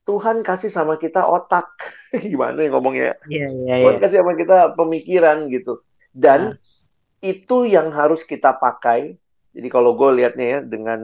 Tuhan 0.09 0.43
kasih 0.43 0.71
sama 0.73 0.99
kita 0.99 1.27
otak. 1.27 1.67
Gimana 2.31 2.59
ya 2.65 2.69
ngomongnya? 2.75 3.15
Iya, 3.31 3.47
iya, 3.51 3.75
Tuhan 3.79 3.97
kasih 4.03 4.23
sama 4.23 4.35
kita 4.39 4.75
pemikiran 4.79 5.49
gitu. 5.51 5.83
Dan 6.13 6.41
Nah, 6.51 6.57
itu 7.23 7.67
yang 7.69 7.91
harus 7.95 8.23
kita 8.27 8.57
pakai. 8.59 9.17
Jadi 9.55 9.69
kalau 9.73 9.95
gue 9.99 10.11
lihatnya 10.23 10.47
ya 10.59 10.61
dengan 10.67 11.01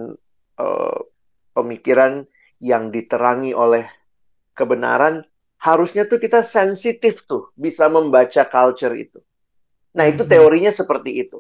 eh, 0.61 1.01
pemikiran 1.57 2.27
yang 2.63 2.91
diterangi 2.95 3.53
oleh 3.55 3.87
kebenaran, 4.59 5.25
harusnya 5.63 6.07
tuh 6.11 6.19
kita 6.23 6.43
sensitif 6.43 7.25
tuh 7.31 7.51
bisa 7.55 7.87
membaca 7.91 8.43
culture 8.51 8.95
itu. 8.99 9.19
Nah, 9.97 10.07
itu 10.13 10.23
mhm, 10.23 10.31
teorinya 10.31 10.73
seperti 10.75 11.11
itu. 11.25 11.39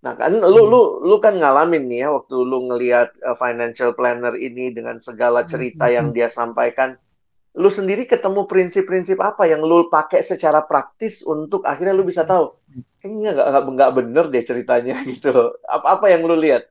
Nah, 0.00 0.16
kan 0.16 0.32
lu 0.32 0.62
mhm, 0.64 0.70
lu 0.72 0.80
lu 1.04 1.16
kan 1.20 1.36
ngalamin 1.36 1.84
nih 1.84 1.98
ya 2.04 2.08
waktu 2.16 2.36
lu 2.40 2.72
ngelihat 2.72 3.20
uh, 3.20 3.36
financial 3.36 3.92
planner 3.92 4.32
ini 4.32 4.72
dengan 4.72 4.96
segala 4.96 5.44
cerita 5.44 5.92
yang 5.92 6.08
mhm. 6.08 6.16
dia 6.16 6.28
sampaikan, 6.32 6.96
lu 7.52 7.68
sendiri 7.68 8.08
ketemu 8.08 8.48
prinsip-prinsip 8.48 9.20
apa 9.20 9.44
yang 9.44 9.60
lu 9.60 9.92
pakai 9.92 10.24
secara 10.24 10.64
praktis 10.64 11.20
untuk 11.20 11.68
akhirnya 11.68 11.92
lu 11.92 12.08
bisa 12.08 12.24
tahu, 12.24 12.56
kayaknya 13.04 13.36
nggak 13.36 13.48
nggak 13.76 13.92
bener 13.92 14.24
deh 14.32 14.44
ceritanya 14.44 14.96
gitu. 15.10 15.52
Apa 15.68 16.00
apa 16.00 16.06
yang 16.08 16.24
lu 16.24 16.36
lihat? 16.40 16.64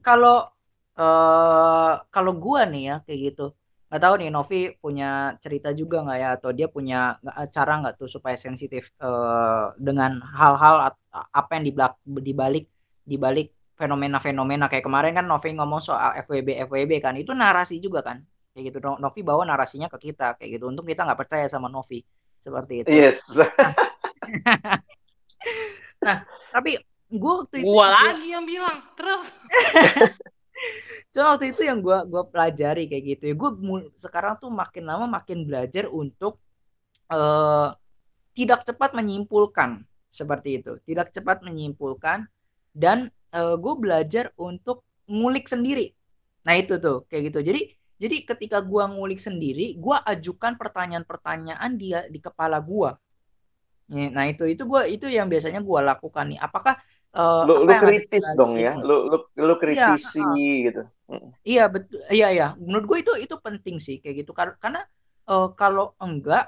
Kalau 0.00 0.48
eh 0.96 1.92
kalau 2.08 2.32
gua 2.32 2.64
nih 2.64 2.82
ya 2.88 2.96
kayak 3.04 3.20
gitu. 3.32 3.46
Nggak 3.92 4.08
tahu 4.08 4.14
nih 4.24 4.32
Novi 4.32 4.60
punya 4.80 5.36
cerita 5.36 5.68
juga 5.76 6.00
nggak 6.00 6.16
ya? 6.16 6.28
Atau 6.40 6.56
dia 6.56 6.64
punya 6.64 7.20
nggak- 7.20 7.52
cara 7.52 7.72
nggak 7.84 7.94
tuh 8.00 8.08
supaya 8.08 8.40
sensitif 8.40 8.88
eh, 8.96 9.64
dengan 9.76 10.16
hal-hal 10.32 10.96
apa 11.12 11.50
yang 11.60 11.68
dibalik 11.68 12.00
dibalik 12.00 12.66
dibalik 13.04 13.52
fenomena-fenomena? 13.76 14.72
Kayak 14.72 14.88
kemarin 14.88 15.12
kan 15.12 15.28
Novi 15.28 15.52
ngomong 15.52 15.84
soal 15.84 16.16
FWB 16.24 16.64
FWB 16.72 17.04
kan 17.04 17.20
itu 17.20 17.36
narasi 17.36 17.84
juga 17.84 18.00
kan? 18.00 18.24
Kayak 18.56 18.72
gitu 18.72 18.78
No- 18.80 18.96
Novi 18.96 19.20
bawa 19.20 19.44
narasinya 19.44 19.92
ke 19.92 20.08
kita 20.08 20.40
kayak 20.40 20.56
gitu. 20.56 20.72
Untung 20.72 20.88
kita 20.88 21.04
nggak 21.04 21.20
percaya 21.28 21.44
sama 21.52 21.68
Novi 21.68 22.00
seperti 22.40 22.88
itu. 22.88 22.96
Yes. 22.96 23.20
nah 26.02 26.24
tapi 26.48 26.80
gue 27.12 27.32
waktu 27.44 27.60
itu 27.60 27.68
Gua 27.68 27.92
lagi 27.92 28.32
yang 28.32 28.48
bilang. 28.48 28.80
Terus 28.96 29.36
Cuma 31.12 31.36
waktu 31.36 31.52
itu 31.52 31.62
yang 31.66 31.84
gua 31.84 32.08
gua 32.08 32.24
pelajari 32.26 32.88
kayak 32.88 33.04
gitu 33.16 33.22
ya. 33.30 33.34
Gue 33.36 33.50
sekarang 34.00 34.40
tuh 34.40 34.48
makin 34.48 34.84
lama 34.88 35.06
makin 35.06 35.44
belajar 35.44 35.88
untuk 35.92 36.40
eh 37.12 37.68
tidak 38.32 38.64
cepat 38.64 38.96
menyimpulkan 38.96 39.84
seperti 40.08 40.64
itu. 40.64 40.80
Tidak 40.88 41.12
cepat 41.12 41.44
menyimpulkan 41.44 42.24
dan 42.72 43.12
gue 43.32 43.74
belajar 43.80 44.32
untuk 44.36 44.84
ngulik 45.08 45.48
sendiri. 45.48 45.92
Nah 46.44 46.56
itu 46.56 46.76
tuh 46.80 47.04
kayak 47.08 47.32
gitu. 47.32 47.40
Jadi 47.44 47.62
jadi 48.02 48.16
ketika 48.26 48.58
gua 48.64 48.90
ngulik 48.90 49.20
sendiri, 49.20 49.78
gua 49.78 50.02
ajukan 50.02 50.58
pertanyaan-pertanyaan 50.58 51.70
dia 51.76 52.08
di 52.10 52.18
kepala 52.18 52.58
gua. 52.58 52.98
Nah 53.92 54.24
itu 54.26 54.48
itu 54.48 54.64
gua 54.64 54.88
itu 54.88 55.06
yang 55.06 55.28
biasanya 55.28 55.60
gua 55.60 55.94
lakukan 55.94 56.32
nih. 56.32 56.40
Apakah 56.40 56.80
eh, 57.16 57.44
Lu 57.46 57.54
lu 57.66 57.72
kritis 57.82 58.24
dong 58.38 58.52
ya. 58.66 58.72
Lu 58.88 58.96
lu 59.10 59.16
lu 59.48 59.54
Iya, 59.72 59.86
kritisi 59.92 60.18
heeh. 60.18 60.36
gitu. 60.66 60.82
Mm. 61.12 61.28
Iya 61.50 61.62
betul, 61.74 61.98
iya 62.14 62.26
ya. 62.38 62.46
Menurut 62.64 62.84
gue 62.90 62.98
itu 63.02 63.12
itu 63.24 63.34
penting 63.46 63.76
sih 63.86 63.96
kayak 64.02 64.14
gitu 64.22 64.32
Kar- 64.38 64.58
karena 64.62 64.80
eh, 65.30 65.48
kalau 65.60 65.84
enggak, 66.04 66.42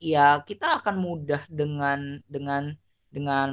ya 0.00 0.40
kita 0.48 0.66
akan 0.80 0.94
mudah 1.06 1.40
dengan 1.60 1.98
dengan 2.34 2.62
dengan 3.14 3.48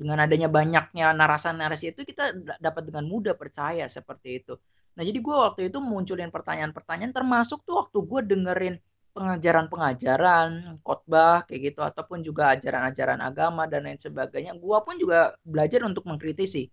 dengan 0.00 0.18
adanya 0.24 0.48
banyaknya 0.58 1.04
narasi-narasi 1.20 1.84
itu 1.92 2.00
kita 2.10 2.22
dapat 2.64 2.82
dengan 2.88 3.04
mudah 3.12 3.34
percaya 3.36 3.84
seperti 3.96 4.28
itu. 4.40 4.52
Nah 4.96 5.02
jadi 5.08 5.18
gue 5.26 5.36
waktu 5.46 5.60
itu 5.68 5.78
munculin 5.80 6.30
pertanyaan-pertanyaan 6.32 7.12
termasuk 7.16 7.58
tuh 7.68 7.74
waktu 7.80 7.98
gue 8.10 8.20
dengerin 8.30 8.74
pengajaran-pengajaran 9.12 10.76
khotbah 10.84 11.44
kayak 11.48 11.72
gitu 11.72 11.80
ataupun 11.84 12.24
juga 12.24 12.56
ajaran-ajaran 12.56 13.20
agama 13.20 13.68
dan 13.68 13.84
lain 13.86 14.00
sebagainya. 14.00 14.56
Gue 14.56 14.78
pun 14.84 14.94
juga 14.96 15.36
belajar 15.44 15.84
untuk 15.84 16.04
mengkritisi 16.08 16.68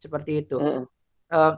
seperti 0.00 0.46
itu. 0.46 0.58
Mm. 0.58 0.84
Eh, 1.32 1.54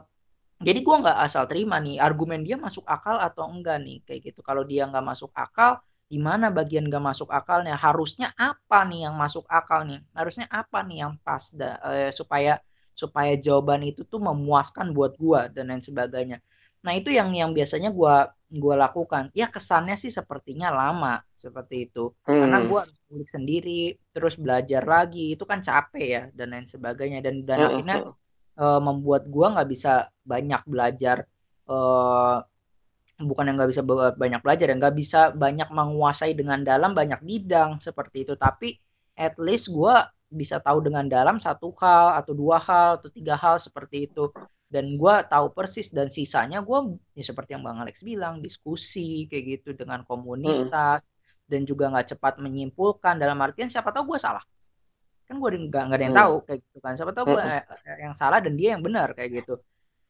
jadi 0.59 0.79
gue 0.83 0.95
nggak 1.03 1.17
asal 1.23 1.47
terima 1.47 1.79
nih 1.79 2.03
argumen 2.03 2.43
dia 2.43 2.59
masuk 2.59 2.83
akal 2.83 3.15
atau 3.19 3.47
enggak 3.47 3.79
nih 3.85 3.97
kayak 4.07 4.21
gitu. 4.31 4.39
Kalau 4.43 4.63
dia 4.67 4.83
nggak 4.91 5.05
masuk 5.05 5.31
akal, 5.35 5.79
di 6.11 6.19
mana 6.19 6.51
bagian 6.51 6.85
nggak 6.89 7.03
masuk 7.03 7.29
akalnya? 7.31 7.75
Harusnya 7.79 8.33
apa 8.35 8.83
nih 8.89 9.07
yang 9.07 9.15
masuk 9.15 9.45
akal 9.47 9.87
nih? 9.87 9.99
Harusnya 10.17 10.47
apa 10.51 10.83
nih 10.83 10.97
yang 11.07 11.13
pas 11.23 11.43
da- 11.55 11.79
eh, 11.95 12.11
supaya 12.11 12.59
supaya 12.91 13.33
jawaban 13.39 13.81
itu 13.87 14.03
tuh 14.03 14.19
memuaskan 14.19 14.91
buat 14.91 15.15
gue 15.15 15.41
dan 15.55 15.71
lain 15.71 15.83
sebagainya. 15.83 16.37
Nah 16.85 16.93
itu 16.99 17.09
yang 17.11 17.29
yang 17.35 17.51
biasanya 17.57 17.89
gue 17.99 18.13
gua 18.61 18.75
lakukan. 18.83 19.23
Ya 19.39 19.45
kesannya 19.55 19.95
sih 19.99 20.11
sepertinya 20.19 20.67
lama 20.73 21.21
seperti 21.35 21.75
itu. 21.89 21.99
Karena 22.39 22.57
Mm. 22.57 22.67
gue 22.67 22.77
harus 22.83 22.97
ngulik 23.11 23.29
sendiri, 23.35 23.71
terus 24.15 24.35
belajar 24.39 24.81
lagi. 24.87 25.35
Itu 25.35 25.43
kan 25.51 25.59
capek 25.67 26.05
ya 26.15 26.21
dan 26.37 26.47
lain 26.55 26.67
sebagainya. 26.73 27.19
Dan 27.25 27.35
dan 27.49 27.59
Mm, 27.59 27.67
akhirnya 27.67 27.97
eh, 28.61 28.79
membuat 28.87 29.23
gua 29.33 29.45
nggak 29.55 29.69
bisa 29.73 29.91
banyak 30.31 30.61
belajar 30.71 31.17
eh 31.69 32.37
bukan 33.19 33.43
yang 33.51 33.55
nggak 33.59 33.71
bisa 33.73 33.83
ba- 33.83 34.15
banyak 34.15 34.41
belajar 34.45 34.65
ya 34.71 34.75
nggak 34.79 34.95
bisa 35.01 35.19
banyak 35.35 35.67
menguasai 35.77 36.31
dengan 36.39 36.59
dalam 36.63 36.91
banyak 36.95 37.19
bidang 37.29 37.69
seperti 37.83 38.23
itu 38.23 38.33
tapi 38.39 38.79
at 39.19 39.35
least 39.39 39.67
gua 39.75 40.07
bisa 40.31 40.61
tahu 40.63 40.79
dengan 40.87 41.05
dalam 41.09 41.35
satu 41.41 41.73
hal 41.81 42.15
atau 42.19 42.31
dua 42.37 42.57
hal 42.61 43.01
atau 43.01 43.09
tiga 43.11 43.35
hal 43.35 43.59
seperti 43.59 44.07
itu 44.07 44.31
dan 44.69 44.95
gua 45.01 45.25
tahu 45.25 45.49
persis 45.51 45.89
dan 45.89 46.13
sisanya 46.13 46.61
gua 46.61 46.85
ya 47.17 47.25
seperti 47.25 47.57
yang 47.57 47.65
bang 47.65 47.81
Alex 47.81 48.05
bilang 48.05 48.39
diskusi 48.39 49.25
kayak 49.25 49.43
gitu 49.59 49.69
dengan 49.73 50.05
komunitas 50.05 51.09
dan 51.49 51.65
juga 51.65 51.89
nggak 51.89 52.15
cepat 52.15 52.37
menyimpulkan. 52.37 53.17
Dalam 53.17 53.41
artian 53.41 53.67
siapa 53.67 53.89
tahu 53.89 54.13
gua 54.15 54.19
salah. 54.21 54.45
Kan 55.29 55.37
gue 55.37 55.49
nggak 55.69 55.83
nggak 55.89 55.97
ada 55.97 56.05
yang 56.09 56.15
Hmm. 56.17 56.23
tahu 56.25 56.35
kayak 56.45 56.59
gitu 56.65 56.77
kan. 56.81 56.93
Siapa 56.97 57.11
tahu 57.13 57.25
gue 57.33 57.41
yang 58.01 58.15
salah 58.17 58.39
dan 58.41 58.53
dia 58.57 58.73
yang 58.73 58.81
benar 58.81 59.13
kayak 59.13 59.41
gitu. 59.41 59.61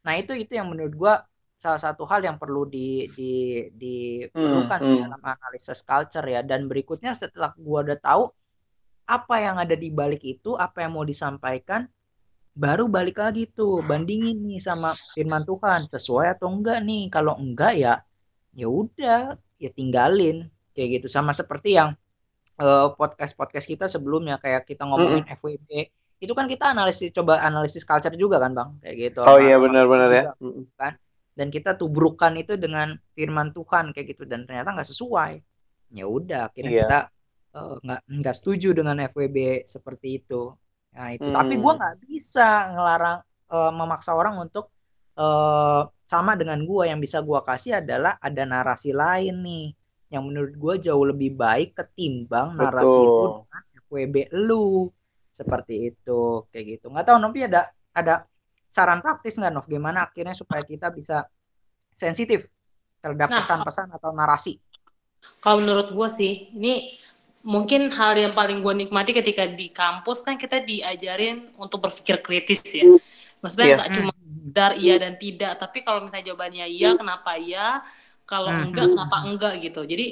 Nah 0.08 0.16
itu 0.16 0.32
itu 0.32 0.56
yang 0.56 0.72
menurut 0.72 0.96
gue 0.96 1.14
salah 1.60 1.76
satu 1.76 2.08
hal 2.08 2.24
yang 2.24 2.40
perlu 2.40 2.64
di 2.64 3.12
di 3.12 3.68
diperlukan 3.76 4.80
sih 4.80 4.96
hmm. 4.96 5.04
dalam 5.12 5.22
analisis 5.24 5.84
culture 5.84 6.24
ya. 6.24 6.40
Dan 6.40 6.72
berikutnya 6.72 7.12
setelah 7.12 7.52
gue 7.52 7.80
udah 7.84 8.00
tahu 8.00 8.32
apa 9.12 9.36
yang 9.44 9.60
ada 9.60 9.76
di 9.76 9.92
balik 9.92 10.24
itu 10.24 10.56
apa 10.56 10.88
yang 10.88 10.96
mau 10.96 11.04
disampaikan 11.04 11.84
baru 12.54 12.90
balik 12.90 13.18
lagi 13.18 13.48
tuh 13.48 13.82
bandingin 13.84 14.40
nih 14.44 14.60
sama 14.60 14.92
firman 15.14 15.44
Tuhan 15.44 15.86
sesuai 15.86 16.38
atau 16.40 16.50
enggak 16.50 16.82
nih? 16.84 17.08
Kalau 17.08 17.38
enggak 17.40 17.74
ya 17.78 17.94
ya 18.54 18.68
udah 18.68 19.38
ya 19.58 19.70
tinggalin 19.72 20.48
kayak 20.74 21.00
gitu. 21.00 21.08
Sama 21.08 21.32
seperti 21.32 21.78
yang 21.78 21.94
eh, 22.60 22.88
podcast-podcast 22.96 23.66
kita 23.66 23.86
sebelumnya 23.88 24.36
kayak 24.38 24.68
kita 24.68 24.84
ngomongin 24.84 25.24
FWB 25.30 25.70
itu 26.20 26.34
kan 26.36 26.52
kita 26.52 26.76
analisis 26.76 27.16
coba 27.16 27.40
analisis 27.40 27.88
culture 27.88 28.12
juga 28.20 28.44
kan 28.44 28.52
bang? 28.52 28.70
Kayak 28.84 28.96
gitu. 29.00 29.20
Oh 29.24 29.40
iya 29.40 29.56
benar-benar 29.56 30.10
ya. 30.12 30.24
juga 30.36 30.52
Mm. 30.52 30.64
kan? 30.76 30.94
Dan 31.32 31.48
kita 31.48 31.80
tubrukan 31.80 32.36
itu 32.36 32.60
dengan 32.60 33.00
firman 33.16 33.56
Tuhan 33.56 33.96
kayak 33.96 34.08
gitu. 34.12 34.28
Dan 34.28 34.44
ternyata 34.44 34.76
nggak 34.76 34.90
sesuai. 34.92 35.40
Ya 35.96 36.06
udah 36.06 36.52
akhirnya 36.52 36.72
Iya. 36.76 36.84
kita 36.84 37.00
eh, 37.50 37.76
nggak 37.82 38.02
nggak 38.20 38.36
setuju 38.36 38.70
dengan 38.76 39.00
FWB 39.00 39.64
seperti 39.64 40.20
itu 40.20 40.52
nah 40.96 41.10
itu. 41.16 41.28
Tapi 41.30 41.54
gua 41.62 41.74
Hmm. 41.76 41.80
nggak 41.80 41.96
bisa 42.06 42.48
ngelarang 42.76 43.18
eh, 43.50 43.72
memaksa 43.74 44.12
orang 44.14 44.36
untuk 44.46 44.66
eh, 45.20 45.82
sama 46.06 46.32
dengan 46.40 46.60
gua. 46.70 46.84
Yang 46.90 47.00
bisa 47.06 47.18
gua 47.26 47.40
kasih 47.46 47.82
adalah 47.82 48.18
ada 48.20 48.44
narasi 48.46 48.92
lain 48.96 49.36
nih 49.46 49.66
yang 50.10 50.24
menurut 50.26 50.54
gua 50.58 50.74
jauh 50.82 51.06
lebih 51.06 51.38
baik 51.38 51.78
ketimbang 51.78 52.58
narasi 52.58 53.02
lu 53.06 53.26
Betul. 53.26 53.46
dengan 53.46 53.62
FWB 53.86 54.16
lu. 54.48 54.90
Seperti 55.32 55.74
itu. 55.94 56.46
Kayak 56.52 56.66
gitu. 56.80 56.86
Nggak 56.92 57.06
tahu 57.08 57.18
Novi 57.22 57.40
ada 57.48 57.62
ada 57.96 58.14
saran 58.70 59.00
praktis 59.02 59.38
nggak 59.40 59.54
Nov 59.54 59.66
gimana 59.66 60.06
akhirnya 60.06 60.36
supaya 60.38 60.62
kita 60.62 60.94
bisa 60.94 61.26
sensitif 61.94 62.48
terhadap 63.02 63.30
Nah, 63.32 63.40
pesan-pesan 63.42 63.88
atau 63.96 64.12
narasi? 64.14 64.60
Kalau 65.44 65.60
menurut 65.64 65.92
gue 65.92 66.08
sih, 66.12 66.52
ini 66.56 66.96
mungkin 67.44 67.88
hal 67.94 68.14
yang 68.20 68.34
paling 68.36 68.60
gue 68.60 68.74
nikmati 68.86 69.12
ketika 69.16 69.48
di 69.48 69.72
kampus 69.72 70.22
kan 70.28 70.36
kita 70.36 70.60
diajarin 70.64 71.50
untuk 71.56 71.80
berpikir 71.84 72.20
kritis 72.26 72.62
ya. 72.76 72.86
Maksudnya 73.42 73.68
Iya. 73.68 73.76
nggak 73.80 73.90
cuma 73.96 74.12
dar 74.58 74.72
iya 74.76 74.94
dan 75.00 75.16
tidak, 75.16 75.56
tapi 75.62 75.78
kalau 75.86 76.04
misalnya 76.04 76.26
jawabannya 76.34 76.66
iya, 76.68 76.88
kenapa 77.00 77.32
iya? 77.40 77.80
Kalau 78.28 78.52
Hmm. 78.52 78.70
enggak, 78.70 78.92
kenapa 78.94 79.16
enggak 79.26 79.54
gitu. 79.64 79.80
Jadi 79.88 80.04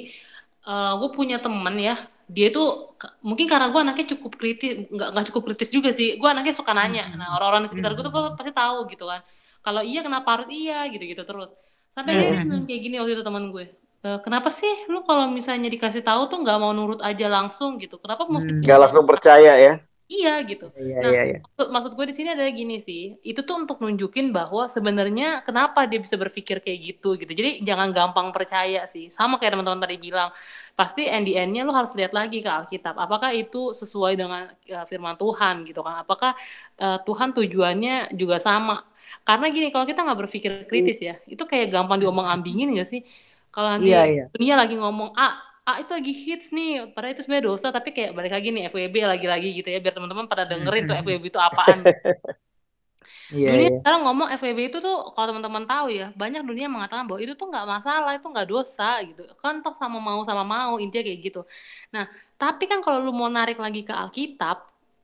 gue 1.00 1.08
punya 1.16 1.36
temen 1.40 1.74
ya, 1.80 1.94
dia 2.28 2.48
tuh 2.52 2.92
mungkin 3.24 3.46
karena 3.48 3.66
gue 3.72 3.80
anaknya 3.80 4.06
cukup 4.16 4.32
kritis, 4.40 4.72
nggak 4.92 5.08
nggak 5.16 5.24
cukup 5.32 5.42
kritis 5.52 5.70
juga 5.72 5.90
sih. 5.94 6.16
Gue 6.20 6.28
anaknya 6.28 6.54
suka 6.56 6.72
nanya. 6.76 7.02
Nah 7.16 7.28
orang-orang 7.36 7.64
di 7.66 7.70
sekitar 7.72 7.92
gue 7.96 8.04
tuh 8.04 8.12
pasti 8.38 8.52
tahu 8.52 8.76
gitu 8.92 9.04
kan. 9.08 9.20
Kalau 9.64 9.80
iya 9.84 10.00
kenapa 10.06 10.28
harus 10.40 10.48
iya 10.52 10.84
gitu-gitu 10.92 11.22
terus. 11.28 11.50
Sampai 11.96 12.12
dia 12.18 12.26
Hmm. 12.30 12.44
bilang 12.46 12.62
kayak 12.68 12.80
gini 12.84 12.94
waktu 13.00 13.12
itu 13.16 13.24
teman 13.26 13.44
gue 13.54 13.64
e, 14.04 14.08
kenapa 14.24 14.48
sih 14.60 14.72
lu 14.92 14.98
kalau 15.08 15.24
misalnya 15.38 15.68
dikasih 15.74 16.02
tahu 16.08 16.20
tuh 16.30 16.38
nggak 16.42 16.56
mau 16.62 16.72
nurut 16.78 17.00
aja 17.08 17.26
langsung 17.36 17.70
gitu 17.82 17.94
kenapa 18.02 18.22
mesti 18.36 18.52
Hmm. 18.54 18.60
Nggak 18.62 18.78
langsung 18.82 19.04
percaya 19.10 19.52
ya. 19.64 19.72
iya 20.14 20.30
gitu 20.50 20.64
Iya, 20.78 20.94
Nah, 21.02 21.12
iya, 21.12 21.20
iya. 21.30 21.38
maksud, 21.56 21.68
maksud 21.74 21.92
gue 21.98 22.06
di 22.10 22.14
sini 22.18 22.28
adalah 22.34 22.50
gini 22.60 22.74
sih, 22.88 23.00
itu 23.28 23.40
tuh 23.48 23.54
untuk 23.62 23.76
nunjukin 23.84 24.26
bahwa 24.36 24.62
sebenarnya 24.76 25.24
kenapa 25.46 25.80
dia 25.90 25.98
bisa 26.04 26.16
berpikir 26.22 26.56
kayak 26.64 26.78
gitu 26.88 27.08
gitu. 27.20 27.32
Jadi 27.40 27.50
jangan 27.68 27.88
gampang 27.96 28.28
percaya 28.36 28.78
sih. 28.92 29.04
Sama 29.18 29.34
kayak 29.38 29.52
teman-teman 29.54 29.82
tadi 29.84 29.96
bilang, 30.06 30.30
pasti 30.78 31.00
end 31.06 31.28
nya 31.54 31.60
lu 31.66 31.72
harus 31.78 31.92
lihat 31.98 32.12
lagi 32.18 32.36
ke 32.44 32.50
Alkitab. 32.58 32.94
Apakah 33.04 33.30
itu 33.36 33.58
sesuai 33.80 34.12
dengan 34.20 34.42
uh, 34.74 34.84
firman 34.90 35.14
Tuhan 35.22 35.54
gitu 35.68 35.80
kan? 35.86 35.94
Apakah 36.02 36.32
uh, 36.82 36.98
Tuhan 37.06 37.28
tujuannya 37.36 37.92
juga 38.20 38.36
sama? 38.42 38.74
Karena 39.26 39.46
gini, 39.54 39.66
kalau 39.74 39.86
kita 39.90 40.00
nggak 40.04 40.18
berpikir 40.26 40.52
kritis 40.70 40.98
ya, 41.08 41.14
itu 41.30 41.42
kayak 41.50 41.66
gampang 41.74 41.98
diomong 42.02 42.26
ambingin 42.28 42.68
gak 42.76 42.88
sih? 42.92 43.00
Kalau 43.54 43.68
nanti 43.74 43.88
Iya, 43.90 44.02
iya. 44.06 44.24
dunia 44.34 44.54
lagi 44.60 44.74
ngomong 44.76 45.10
A, 45.16 45.28
A 45.68 45.72
itu 45.84 45.92
lagi 45.92 46.12
hits 46.12 46.48
nih, 46.52 46.92
padahal 46.96 47.12
itu 47.12 47.22
sebenarnya 47.24 47.46
dosa, 47.48 47.66
tapi 47.68 47.92
kayak 47.92 48.16
balik 48.16 48.32
lagi 48.32 48.48
nih 48.54 48.62
FWB 48.72 48.96
lagi-lagi 49.04 49.48
gitu 49.60 49.68
ya, 49.68 49.78
biar 49.84 49.94
teman-teman 49.96 50.24
pada 50.24 50.48
dengerin 50.48 50.84
tuh 50.88 50.96
FWB 50.96 51.24
itu 51.28 51.40
apaan. 51.40 51.84
Iya, 53.28 53.48
dunia 53.52 53.68
iya. 53.68 53.76
sekarang 53.80 54.00
ngomong 54.08 54.28
FWB 54.40 54.60
itu 54.72 54.78
tuh 54.80 54.96
kalau 55.12 55.26
teman-teman 55.32 55.64
tahu 55.68 55.86
ya, 55.92 56.06
banyak 56.16 56.42
dunia 56.48 56.66
mengatakan 56.68 57.04
bahwa 57.08 57.20
itu 57.20 57.32
tuh 57.36 57.46
nggak 57.52 57.66
masalah, 57.68 58.10
itu 58.16 58.24
nggak 58.24 58.48
dosa 58.48 59.04
gitu. 59.04 59.22
Kan 59.36 59.60
toh 59.64 59.74
sama 59.76 59.98
mau 60.00 60.20
sama 60.28 60.44
mau, 60.44 60.72
intinya 60.80 61.04
kayak 61.04 61.20
gitu. 61.24 61.40
Nah, 61.92 62.04
tapi 62.40 62.64
kan 62.70 62.80
kalau 62.84 62.98
lu 63.04 63.12
mau 63.12 63.28
narik 63.28 63.60
lagi 63.60 63.84
ke 63.84 63.92
Alkitab, 63.92 64.56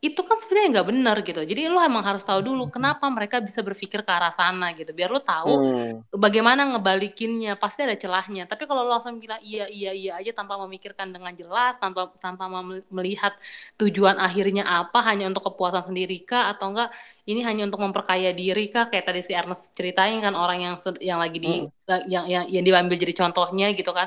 itu 0.06 0.20
kan 0.28 0.36
sebenarnya 0.42 0.68
nggak 0.80 0.88
benar 0.92 1.16
gitu. 1.28 1.40
Jadi 1.50 1.60
lu 1.72 1.78
emang 1.80 2.04
harus 2.08 2.22
tahu 2.28 2.40
dulu 2.48 2.62
kenapa 2.74 3.04
mereka 3.16 3.36
bisa 3.46 3.60
berpikir 3.68 4.00
ke 4.06 4.10
arah 4.12 4.32
sana 4.38 4.66
gitu. 4.78 4.90
Biar 4.98 5.08
lu 5.14 5.20
tahu 5.24 5.52
Hmm. 5.54 6.04
bagaimana 6.24 6.62
ngebalikinnya. 6.76 7.56
Pasti 7.62 7.80
ada 7.86 7.96
celahnya. 8.02 8.42
Tapi 8.50 8.62
kalau 8.68 8.84
lo 8.86 8.90
langsung 8.94 9.16
bilang 9.24 9.40
iya 9.40 9.64
iya 9.78 9.90
iya 9.96 10.10
aja 10.20 10.30
tanpa 10.38 10.54
memikirkan 10.64 11.08
dengan 11.14 11.32
jelas 11.40 11.72
tanpa 11.82 12.12
tanpa 12.24 12.44
melihat 12.92 13.32
tujuan 13.80 14.16
akhirnya 14.26 14.62
apa 14.68 14.98
hanya 15.08 15.24
untuk 15.30 15.42
kepuasan 15.50 15.84
sendiri 15.90 16.14
kah 16.28 16.52
atau 16.52 16.66
enggak 16.72 16.88
ini 17.30 17.40
hanya 17.48 17.62
untuk 17.68 17.80
memperkaya 17.84 18.30
diri 18.36 18.68
kah? 18.74 18.84
Kayak 18.92 19.04
tadi 19.08 19.20
si 19.24 19.32
Ernest 19.32 19.72
ceritain 19.78 20.20
kan 20.24 20.34
orang 20.36 20.58
yang 20.64 20.74
yang 21.00 21.18
lagi 21.22 21.38
di 21.40 21.48
yang 22.12 22.24
yang 22.28 22.44
yang 22.48 22.64
diambil 22.64 22.96
jadi 23.00 23.14
contohnya 23.24 23.66
gitu 23.78 23.90
kan. 23.98 24.06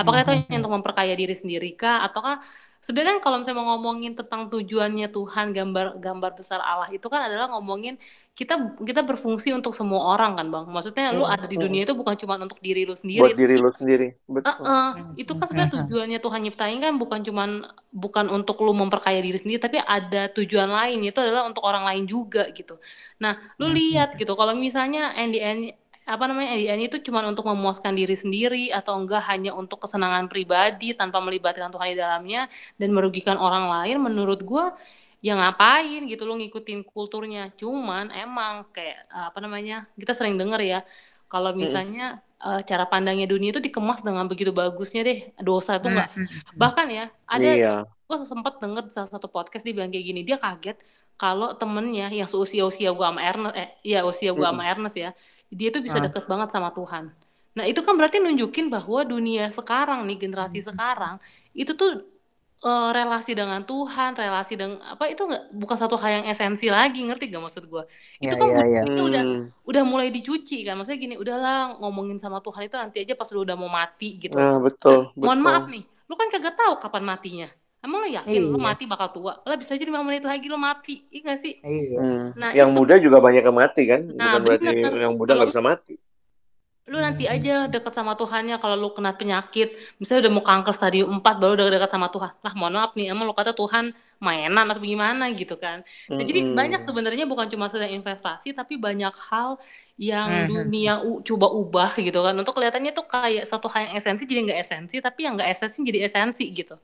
Apakah 0.00 0.18
itu 0.24 0.30
hanya 0.34 0.56
untuk 0.64 0.72
memperkaya 0.76 1.14
diri 1.18 1.34
sendiri 1.36 1.68
kah? 1.76 2.04
Ataukah 2.06 2.36
sebenarnya 2.84 3.12
kan 3.18 3.22
kalau 3.26 3.36
misalnya 3.40 3.58
mau 3.60 3.68
ngomongin 3.76 4.12
tentang 4.18 4.40
tujuannya 4.52 5.06
Tuhan 5.16 5.46
gambar 5.56 5.86
gambar 6.04 6.30
besar 6.38 6.60
Allah 6.70 6.88
itu 6.96 7.06
kan 7.12 7.20
adalah 7.28 7.46
ngomongin 7.54 7.94
kita 8.38 8.54
kita 8.88 9.00
berfungsi 9.08 9.48
untuk 9.58 9.72
semua 9.78 10.00
orang 10.14 10.32
kan 10.38 10.46
bang 10.54 10.64
maksudnya 10.74 11.04
lu 11.16 11.22
Hmm, 11.22 11.32
ada 11.34 11.46
di 11.52 11.56
dunia 11.62 11.82
itu 11.86 11.94
bukan 12.00 12.14
cuma 12.20 12.34
untuk 12.38 12.58
diri 12.66 12.82
lu 12.88 12.94
Buat 13.18 13.32
sendiri 13.32 13.36
diri 13.38 13.54
lu 13.62 13.70
sendiri. 13.78 14.06
Betul. 14.34 14.68
eh, 14.68 14.90
itu 15.20 15.32
kan 15.38 15.44
sebenarnya 15.50 15.72
tujuannya 15.82 16.18
Tuhan 16.24 16.40
nyiptain 16.46 16.78
kan 16.84 16.92
bukan 17.02 17.20
cuman 17.26 17.50
bukan 17.92 18.26
untuk 18.32 18.56
lu 18.64 18.72
memperkaya 18.72 19.18
diri 19.20 19.36
sendiri 19.42 19.60
tapi 19.60 19.78
ada 19.82 20.30
tujuan 20.32 20.70
lain 20.70 20.98
itu 21.04 21.18
adalah 21.20 21.42
untuk 21.50 21.62
orang 21.68 21.84
lain 21.88 22.04
juga 22.08 22.48
gitu. 22.56 22.78
Nah, 23.22 23.32
lu 23.60 23.66
lihat 23.74 24.14
gitu 24.16 24.32
kalau 24.38 24.54
misalnya 24.56 25.12
NDN 25.18 25.58
apa 26.08 26.24
namanya 26.28 26.48
NDN 26.56 26.80
itu 26.88 26.96
cuma 27.06 27.20
untuk 27.28 27.44
memuaskan 27.50 27.92
diri 28.00 28.16
sendiri 28.16 28.72
atau 28.78 28.96
enggak 29.00 29.22
hanya 29.30 29.50
untuk 29.60 29.78
kesenangan 29.84 30.24
pribadi 30.32 30.96
tanpa 30.96 31.18
melibatkan 31.20 31.68
Tuhan 31.74 31.88
di 31.92 31.98
dalamnya 32.00 32.40
dan 32.80 32.88
merugikan 32.96 33.36
orang 33.36 33.68
lain 33.68 33.96
menurut 34.06 34.40
gua 34.42 34.64
ya 35.26 35.34
ngapain 35.38 36.00
gitu 36.10 36.22
lu 36.28 36.34
ngikutin 36.40 36.80
kulturnya. 36.88 37.52
Cuman 37.60 38.08
emang 38.14 38.52
kayak 38.74 38.96
apa 39.10 39.38
namanya 39.44 39.74
kita 40.00 40.12
sering 40.18 40.34
denger 40.40 40.60
ya 40.62 40.78
kalau 41.32 41.50
misalnya 41.62 42.02
eh, 42.44 42.60
cara 42.68 42.84
pandangnya 42.92 43.26
dunia 43.28 43.50
itu 43.52 43.60
dikemas 43.66 44.00
dengan 44.06 44.24
begitu 44.30 44.50
bagusnya 44.54 45.00
deh 45.08 45.18
dosa 45.48 45.76
itu 45.78 45.88
enggak. 45.92 46.08
Bahkan 46.56 46.86
ya 46.88 47.04
ada 47.28 47.50
Iya. 47.60 47.74
gue 48.08 48.16
sempat 48.24 48.56
denger 48.62 48.82
di 48.88 48.92
salah 48.96 49.10
satu 49.12 49.28
podcast 49.28 49.62
dia 49.66 49.74
bilang 49.76 49.90
kayak 49.92 50.06
gini 50.08 50.20
dia 50.24 50.36
kaget 50.40 50.76
kalau 51.20 51.52
temennya 51.60 52.08
yang 52.14 52.28
seusia 52.30 52.62
usia 52.64 52.88
gue 52.96 53.04
sama 53.04 53.20
Ernest 53.20 53.54
eh 53.58 53.68
ya 53.84 53.98
usia 54.08 54.30
gue 54.32 54.46
sama 54.48 54.64
Ernest 54.64 54.96
ya 54.96 55.10
dia 55.50 55.68
tuh 55.74 55.82
bisa 55.86 55.98
Ah. 55.98 56.04
deket 56.04 56.24
banget 56.30 56.48
sama 56.54 56.70
Tuhan 56.76 57.04
nah 57.56 57.64
itu 57.66 57.80
kan 57.86 57.94
berarti 57.98 58.18
nunjukin 58.22 58.70
bahwa 58.70 59.00
dunia 59.02 59.50
sekarang 59.50 60.06
nih 60.08 60.16
generasi 60.22 60.58
sekarang 60.62 61.18
itu 61.56 61.72
tuh 61.74 61.90
eh, 62.64 62.88
relasi 62.98 63.32
dengan 63.38 63.62
Tuhan 63.66 64.10
relasi 64.18 64.54
dengan 64.58 64.78
apa 64.82 65.04
itu 65.12 65.22
nggak 65.28 65.42
bukan 65.62 65.76
satu 65.82 65.94
hal 66.02 66.10
yang 66.22 66.26
esensi 66.32 66.66
lagi 66.70 66.98
ngerti 67.06 67.30
gak 67.30 67.42
maksud 67.46 67.64
gue 67.72 67.82
itu 68.24 68.34
Iya, 68.34 68.38
kan 68.40 68.48
iya, 68.50 68.62
iya. 68.72 68.82
budayanya 68.82 69.02
udah 69.08 69.22
Hmm. 69.22 69.42
udah 69.70 69.82
mulai 69.86 70.08
dicuci 70.16 70.54
kan 70.66 70.74
maksudnya 70.78 71.00
gini 71.04 71.14
udahlah 71.22 71.78
ngomongin 71.80 72.18
sama 72.18 72.38
Tuhan 72.44 72.62
itu 72.66 72.76
nanti 72.78 72.96
aja 73.04 73.14
pas 73.20 73.28
lu 73.34 73.40
udah 73.46 73.56
mau 73.58 73.70
mati 73.70 74.18
gitu 74.22 74.38
Nah, 74.38 74.56
betul, 74.64 74.98
mohon 75.22 75.40
betul. 75.40 75.46
maaf 75.46 75.64
nih, 75.72 75.82
lu 76.08 76.14
kan 76.20 76.28
kagak 76.32 76.54
tahu 76.60 76.72
kapan 76.82 77.04
matinya. 77.10 77.48
Emang 77.88 78.04
lu 78.04 78.08
yakin 78.12 78.40
lu 78.44 78.58
Iya. 78.60 78.66
mati 78.68 78.84
bakal 78.84 79.08
tua? 79.10 79.40
Lah 79.40 79.56
bisa 79.56 79.72
aja 79.72 79.80
5 79.80 80.04
menit 80.04 80.20
lagi 80.22 80.44
lu 80.44 80.60
mati. 80.60 81.08
Iya 81.08 81.20
gak 81.24 81.38
sih? 81.40 81.56
Iya. 81.58 81.96
Hmm. 81.96 82.26
Nah, 82.36 82.50
yang 82.52 82.68
itu- 82.68 82.76
muda 82.76 82.94
juga 83.00 83.16
banyak 83.18 83.40
yang 83.40 83.56
mati 83.56 83.82
kan? 83.88 84.00
Nah, 84.04 84.36
Bukan 84.36 84.40
berarti 84.44 84.66
bener. 84.68 84.92
yang 85.00 85.14
muda 85.16 85.32
nggak 85.32 85.48
bisa 85.48 85.64
mati. 85.64 85.96
Lu 86.84 86.96
nanti 86.96 87.24
aja 87.24 87.68
deket 87.68 87.92
sama 87.92 88.12
Tuhannya 88.12 88.56
kalau 88.56 88.72
lu 88.74 88.88
kena 88.90 89.12
penyakit. 89.12 89.72
Misalnya 89.96 90.24
udah 90.24 90.32
mau 90.32 90.40
kanker 90.42 90.72
stadium 90.72 91.08
4 91.14 91.36
baru 91.36 91.52
udah 91.54 91.68
dekat 91.70 91.90
sama 91.90 92.08
Tuhan. 92.08 92.32
Lah 92.34 92.52
mohon 92.56 92.72
maaf 92.74 92.92
nih, 92.92 93.12
emang 93.12 93.24
lu 93.24 93.32
kata 93.32 93.52
Tuhan 93.52 93.92
mainan 94.18 94.66
atau 94.66 94.80
gimana 94.80 95.28
gitu 95.30 95.54
kan. 95.54 95.84
Nah, 96.08 96.24
jadi 96.24 96.48
Mm-mm. 96.48 96.56
banyak 96.56 96.80
sebenarnya 96.80 97.22
bukan 97.22 97.44
cuma 97.46 97.68
sekedar 97.68 97.92
investasi 97.92 98.50
tapi 98.50 98.74
banyak 98.74 99.12
hal 99.14 99.60
yang 99.94 100.26
Mhm. 100.26 100.48
dunia 100.48 100.94
u- 101.04 101.20
coba 101.20 101.52
ubah 101.52 101.92
gitu 101.94 102.18
kan. 102.18 102.32
Untuk 102.32 102.56
kelihatannya 102.56 102.90
tuh 102.90 103.04
kayak 103.04 103.44
satu 103.44 103.68
hal 103.68 103.86
yang 103.86 103.94
esensi 103.94 104.24
jadi 104.24 104.40
nggak 104.42 104.58
esensi 104.58 104.96
tapi 104.98 105.28
yang 105.28 105.36
nggak 105.36 105.52
esensi 105.52 105.84
jadi 105.84 106.08
esensi 106.08 106.44
gitu. 106.50 106.80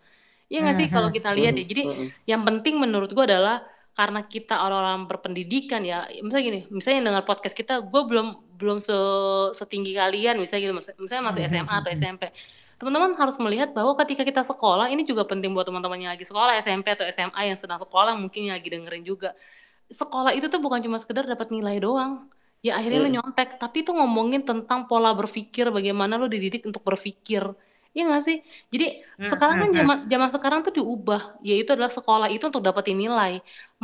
Iya 0.51 0.59
nggak 0.65 0.77
sih? 0.79 0.87
Kalau 0.95 1.09
kita 1.11 1.29
lihat 1.39 1.55
ya. 1.59 1.65
Jadi 1.65 1.83
Mm-mm. 1.89 2.09
yang 2.31 2.43
penting 2.49 2.75
menurut 2.83 3.11
gue 3.11 3.25
adalah 3.25 3.65
karena 3.95 4.21
kita 4.27 4.55
orang-orang 4.65 5.07
berpendidikan 5.11 5.81
ya. 5.87 6.05
Misalnya 6.25 6.45
gini 6.51 6.61
misalnya 6.71 6.97
yang 7.01 7.07
dengar 7.15 7.25
podcast 7.29 7.55
kita 7.57 7.73
gue 7.83 8.03
belum 8.11 8.27
belum 8.59 8.79
se 8.83 8.95
setinggi 9.59 9.93
kalian 9.97 10.35
misalnya 10.43 10.63
gitu. 10.67 10.75
Mis- 10.79 10.99
misalnya 11.01 11.25
masih 11.31 11.43
SMA 11.51 11.75
atau 11.81 11.91
SMP 11.95 12.25
teman-teman 12.75 13.15
harus 13.15 13.39
melihat 13.39 13.71
bahwa 13.71 13.95
ketika 14.03 14.27
kita 14.27 14.43
sekolah 14.43 14.91
ini 14.91 15.07
juga 15.07 15.23
penting 15.25 15.55
buat 15.55 15.63
teman-teman 15.65 15.95
yang 16.05 16.11
lagi 16.11 16.27
sekolah 16.27 16.59
SMP 16.59 16.91
atau 16.93 17.07
SMA 17.07 17.41
yang 17.49 17.57
sedang 17.57 17.79
sekolah 17.79 18.13
mungkin 18.19 18.51
yang 18.51 18.55
lagi 18.59 18.69
dengerin 18.69 19.05
juga. 19.07 19.33
Sekolah 19.89 20.35
itu 20.35 20.47
tuh 20.53 20.59
bukan 20.59 20.81
cuma 20.85 20.99
sekedar 20.99 21.25
dapat 21.25 21.49
nilai 21.55 21.79
doang. 21.79 22.27
Ya 22.67 22.75
akhirnya 22.81 22.99
lu 23.05 23.09
Hmm. 23.13 23.17
nyontek. 23.23 23.61
Tapi 23.63 23.85
itu 23.85 23.93
ngomongin 23.95 24.43
tentang 24.43 24.89
pola 24.91 25.15
berpikir 25.15 25.71
bagaimana 25.71 26.17
lu 26.19 26.27
dididik 26.27 26.67
untuk 26.67 26.83
berpikir 26.83 27.45
Iya 27.95 28.03
nggak 28.09 28.23
sih? 28.29 28.37
Jadi 28.73 28.85
sekarang 29.31 29.57
kan 29.63 29.69
zaman 29.79 29.97
zaman 30.13 30.29
sekarang 30.35 30.61
tuh 30.67 30.73
diubah, 30.79 31.21
yaitu 31.49 31.71
adalah 31.75 31.93
sekolah 31.99 32.27
itu 32.35 32.45
untuk 32.51 32.63
dapetin 32.67 32.97
nilai. 33.03 33.33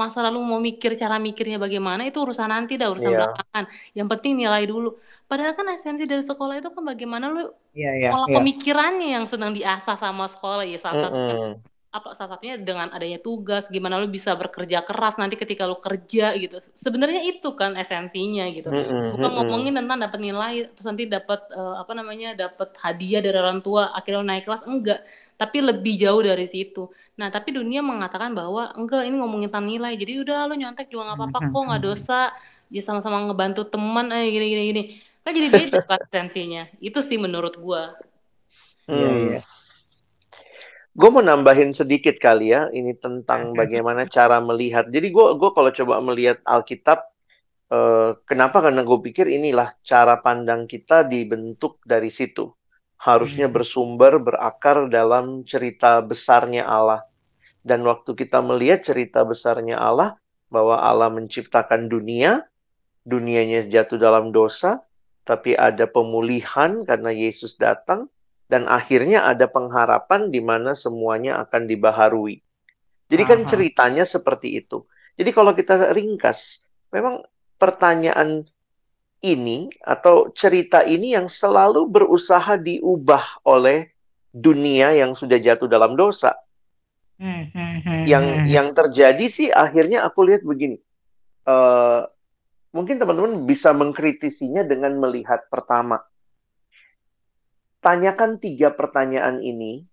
Masa 0.01 0.19
lalu 0.27 0.39
mau 0.51 0.59
mikir 0.69 0.91
cara 1.03 1.17
mikirnya 1.27 1.57
bagaimana 1.65 2.03
itu 2.09 2.19
urusan 2.25 2.49
nanti 2.55 2.73
dah, 2.81 2.89
urusan 2.93 3.13
Iya. 3.15 3.19
belakangan. 3.23 3.65
Yang 3.99 4.07
penting 4.13 4.33
nilai 4.43 4.63
dulu. 4.73 4.89
Padahal 5.31 5.53
kan 5.59 5.67
esensi 5.75 6.05
dari 6.11 6.25
sekolah 6.31 6.55
itu 6.59 6.69
kan 6.75 6.83
bagaimana 6.91 7.25
lu 7.35 7.41
Iya, 7.79 7.91
iya, 7.99 8.09
pola 8.11 8.27
iya. 8.27 8.35
pemikirannya 8.37 9.07
yang 9.15 9.25
sedang 9.33 9.53
diasah 9.55 9.95
sama 10.05 10.25
sekolah 10.35 10.65
ya 10.67 10.77
salah 10.83 10.99
satunya 11.07 11.35
Mm-mm. 11.39 11.70
Apa 11.91 12.15
salah 12.15 12.39
satunya 12.39 12.55
dengan 12.55 12.87
adanya 12.95 13.19
tugas 13.19 13.67
gimana 13.67 13.99
lu 13.99 14.07
bisa 14.07 14.39
bekerja 14.39 14.79
keras 14.87 15.19
nanti 15.19 15.35
ketika 15.35 15.67
lu 15.67 15.75
kerja 15.75 16.39
gitu. 16.39 16.63
Sebenarnya 16.79 17.27
itu 17.27 17.51
kan 17.59 17.75
esensinya 17.75 18.47
gitu. 18.55 18.71
Bukan 19.19 19.31
ngomongin 19.35 19.75
tentang 19.75 19.99
dapat 19.99 20.19
nilai 20.23 20.71
terus 20.71 20.87
nanti 20.87 21.11
dapat 21.11 21.51
eh, 21.51 21.75
apa 21.83 21.93
namanya 21.99 22.39
dapat 22.39 22.79
hadiah 22.79 23.19
dari 23.19 23.35
orang 23.35 23.59
tua 23.59 23.91
akhirnya 23.91 24.23
lu 24.23 24.27
naik 24.31 24.47
kelas 24.47 24.63
enggak. 24.71 25.03
Tapi 25.35 25.59
lebih 25.67 25.99
jauh 25.99 26.23
dari 26.23 26.47
situ. 26.47 26.87
Nah 27.19 27.27
tapi 27.27 27.59
dunia 27.59 27.83
mengatakan 27.83 28.39
bahwa 28.39 28.71
enggak 28.79 29.03
ini 29.11 29.17
ngomongin 29.19 29.51
tentang 29.51 29.67
nilai. 29.67 29.93
Jadi 29.99 30.13
udah 30.23 30.47
lu 30.47 30.55
nyontek 30.63 30.87
juga 30.95 31.11
nggak 31.11 31.19
apa-apa 31.19 31.39
kok 31.51 31.63
nggak 31.75 31.83
dosa. 31.83 32.21
Ya 32.71 32.83
sama-sama 32.87 33.19
ngebantu 33.27 33.67
teman 33.67 34.15
eh 34.15 34.31
gini 34.31 34.47
gini 34.47 34.63
gini. 34.71 34.83
Kan 35.27 35.35
jadi 35.35 35.49
beda 35.51 35.79
kan 35.91 35.99
esensinya. 36.07 36.71
Itu 36.79 37.03
sih 37.03 37.19
menurut 37.19 37.59
gua. 37.59 37.99
Iya, 38.87 39.09
Hmm. 39.11 39.19
iya. 39.27 39.41
Gue 41.01 41.09
mau 41.09 41.25
nambahin 41.25 41.73
sedikit 41.73 42.21
kali 42.21 42.53
ya, 42.53 42.69
ini 42.77 42.93
tentang 42.93 43.57
bagaimana 43.57 44.05
cara 44.05 44.37
melihat. 44.45 44.85
Jadi 44.93 45.09
gue 45.09 45.27
gue 45.41 45.51
kalau 45.57 45.71
coba 45.73 45.95
melihat 46.05 46.45
Alkitab, 46.45 47.01
eh, 47.73 48.11
kenapa? 48.29 48.61
Karena 48.61 48.85
gue 48.85 48.99
pikir 49.09 49.25
inilah 49.33 49.73
cara 49.81 50.21
pandang 50.21 50.69
kita 50.69 51.09
dibentuk 51.09 51.81
dari 51.89 52.13
situ. 52.13 52.53
Harusnya 53.01 53.49
Hmm. 53.49 53.57
bersumber, 53.57 54.21
berakar 54.21 54.93
dalam 54.93 55.41
cerita 55.49 56.05
besarnya 56.05 56.69
Allah. 56.69 57.01
Dan 57.65 57.81
waktu 57.89 58.13
kita 58.13 58.45
melihat 58.45 58.85
cerita 58.85 59.25
besarnya 59.25 59.81
Allah, 59.81 60.21
bahwa 60.53 60.77
Allah 60.85 61.09
menciptakan 61.09 61.89
dunia, 61.89 62.45
dunianya 63.09 63.65
jatuh 63.73 63.97
dalam 63.97 64.37
dosa, 64.37 64.85
tapi 65.25 65.57
ada 65.57 65.89
pemulihan 65.89 66.85
karena 66.85 67.09
Yesus 67.09 67.57
datang, 67.57 68.13
dan 68.51 68.67
akhirnya 68.67 69.31
ada 69.31 69.47
pengharapan 69.47 70.35
di 70.35 70.43
mana 70.43 70.75
semuanya 70.75 71.39
akan 71.47 71.71
dibaharui. 71.71 72.43
Jadi 73.07 73.23
kan 73.23 73.47
Aha. 73.47 73.49
ceritanya 73.49 74.03
seperti 74.03 74.59
itu. 74.59 74.83
Jadi 75.15 75.31
kalau 75.31 75.55
kita 75.55 75.95
ringkas, 75.95 76.67
memang 76.91 77.23
pertanyaan 77.63 78.43
ini 79.23 79.71
atau 79.87 80.35
cerita 80.35 80.83
ini 80.83 81.15
yang 81.15 81.31
selalu 81.31 81.87
berusaha 81.87 82.59
diubah 82.59 83.47
oleh 83.47 83.95
dunia 84.35 84.99
yang 84.99 85.15
sudah 85.15 85.39
jatuh 85.39 85.71
dalam 85.71 85.95
dosa. 85.95 86.35
Hmm, 87.21 87.53
hmm, 87.53 87.77
hmm, 87.85 88.03
yang 88.09 88.49
yang 88.49 88.69
terjadi 88.73 89.27
sih 89.29 89.49
akhirnya 89.53 90.09
aku 90.09 90.25
lihat 90.25 90.41
begini. 90.41 90.81
Uh, 91.45 92.09
mungkin 92.73 92.97
teman-teman 92.97 93.45
bisa 93.45 93.77
mengkritisinya 93.77 94.65
dengan 94.65 94.97
melihat 94.97 95.45
pertama. 95.53 96.01
Tanyakan 97.81 98.37
tiga 98.37 98.73
pertanyaan 98.77 99.41
ini 99.41 99.89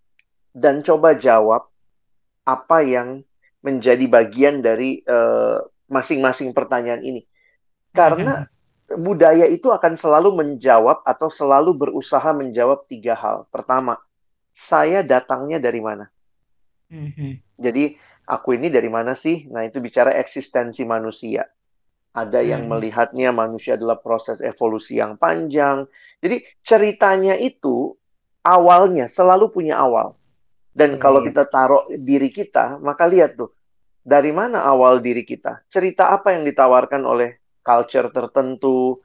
dan 0.51 0.83
coba 0.83 1.15
jawab 1.15 1.71
apa 2.43 2.77
yang 2.83 3.23
menjadi 3.63 4.05
bagian 4.07 4.59
dari 4.63 5.03
uh, 5.07 5.63
masing-masing 5.87 6.51
pertanyaan 6.51 7.03
ini. 7.03 7.23
Karena 7.95 8.43
budaya 8.95 9.47
itu 9.47 9.67
akan 9.71 9.99
selalu 9.99 10.35
menjawab 10.35 11.03
atau 11.03 11.27
selalu 11.27 11.75
berusaha 11.75 12.31
menjawab 12.31 12.87
tiga 12.87 13.15
hal. 13.15 13.47
Pertama, 13.51 13.99
saya 14.55 15.03
datangnya 15.03 15.59
dari 15.59 15.81
mana? 15.83 16.07
Mm-hmm. 16.87 17.31
Jadi 17.59 17.83
aku 18.23 18.55
ini 18.55 18.71
dari 18.71 18.87
mana 18.87 19.15
sih? 19.15 19.47
Nah 19.51 19.67
itu 19.67 19.83
bicara 19.83 20.15
eksistensi 20.15 20.87
manusia. 20.87 21.43
Ada 22.13 22.43
yang 22.43 22.65
mm-hmm. 22.65 22.79
melihatnya 22.79 23.29
manusia 23.35 23.79
adalah 23.79 23.99
proses 23.99 24.41
evolusi 24.41 24.99
yang 24.99 25.15
panjang. 25.15 25.85
Jadi 26.19 26.43
ceritanya 26.65 27.37
itu 27.37 27.93
awalnya 28.41 29.05
selalu 29.09 29.53
punya 29.53 29.77
awal. 29.77 30.17
Dan 30.73 30.97
yeah, 30.97 31.01
kalau 31.01 31.21
yeah. 31.21 31.27
kita 31.33 31.43
taruh 31.49 31.83
diri 31.93 32.29
kita, 32.29 32.77
maka 32.81 33.05
lihat 33.09 33.37
tuh 33.37 33.53
dari 34.01 34.31
mana 34.31 34.63
awal 34.65 35.03
diri 35.03 35.27
kita? 35.27 35.67
Cerita 35.69 36.13
apa 36.13 36.33
yang 36.33 36.47
ditawarkan 36.47 37.03
oleh 37.05 37.37
culture 37.61 38.09
tertentu? 38.09 39.01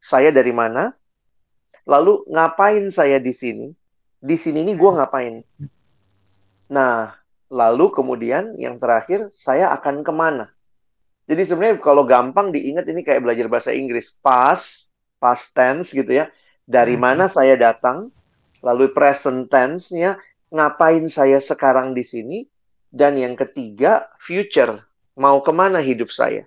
Saya 0.00 0.30
dari 0.30 0.54
mana? 0.54 0.94
Lalu 1.86 2.30
ngapain 2.30 2.88
saya 2.94 3.18
di 3.18 3.34
sini? 3.34 3.68
di 4.26 4.36
sini 4.36 4.64
nih 4.66 4.76
gue 4.76 4.90
ngapain. 4.90 5.34
Nah, 6.72 7.14
lalu 7.46 7.86
kemudian 7.94 8.58
yang 8.58 8.80
terakhir, 8.82 9.30
saya 9.30 9.70
akan 9.76 10.02
ke 10.02 10.12
mana? 10.12 10.50
Jadi 11.26 11.42
sebenarnya 11.42 11.76
kalau 11.82 12.06
gampang 12.06 12.54
diingat 12.54 12.86
ini 12.86 13.02
kayak 13.02 13.22
belajar 13.26 13.46
bahasa 13.50 13.70
Inggris. 13.74 14.14
Past, 14.22 14.90
past 15.18 15.50
tense 15.52 15.90
gitu 15.90 16.22
ya. 16.22 16.30
Dari 16.66 16.94
hmm. 16.94 17.02
mana 17.02 17.24
saya 17.26 17.58
datang, 17.58 18.10
lalu 18.62 18.90
present 18.94 19.50
tense-nya, 19.50 20.18
ngapain 20.50 21.06
saya 21.10 21.42
sekarang 21.42 21.94
di 21.94 22.06
sini, 22.06 22.38
dan 22.90 23.18
yang 23.18 23.34
ketiga, 23.34 24.06
future, 24.22 24.78
mau 25.18 25.42
ke 25.42 25.50
mana 25.50 25.82
hidup 25.82 26.10
saya. 26.10 26.46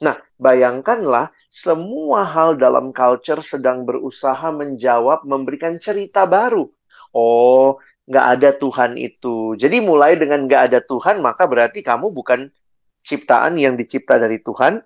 Nah, 0.00 0.16
bayangkanlah 0.36 1.32
semua 1.48 2.24
hal 2.24 2.60
dalam 2.60 2.92
culture 2.92 3.40
sedang 3.40 3.88
berusaha 3.88 4.52
menjawab, 4.52 5.24
memberikan 5.24 5.80
cerita 5.80 6.28
baru 6.28 6.68
oh 7.16 7.80
nggak 8.06 8.26
ada 8.38 8.50
Tuhan 8.54 9.00
itu. 9.00 9.56
Jadi 9.56 9.80
mulai 9.80 10.20
dengan 10.20 10.44
nggak 10.44 10.62
ada 10.70 10.80
Tuhan, 10.84 11.24
maka 11.24 11.48
berarti 11.48 11.80
kamu 11.80 12.12
bukan 12.12 12.52
ciptaan 13.06 13.54
yang 13.54 13.78
dicipta 13.78 14.18
dari 14.18 14.42
Tuhan. 14.42 14.82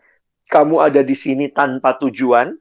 Kamu 0.52 0.84
ada 0.84 1.00
di 1.00 1.16
sini 1.16 1.48
tanpa 1.48 1.96
tujuan. 1.96 2.52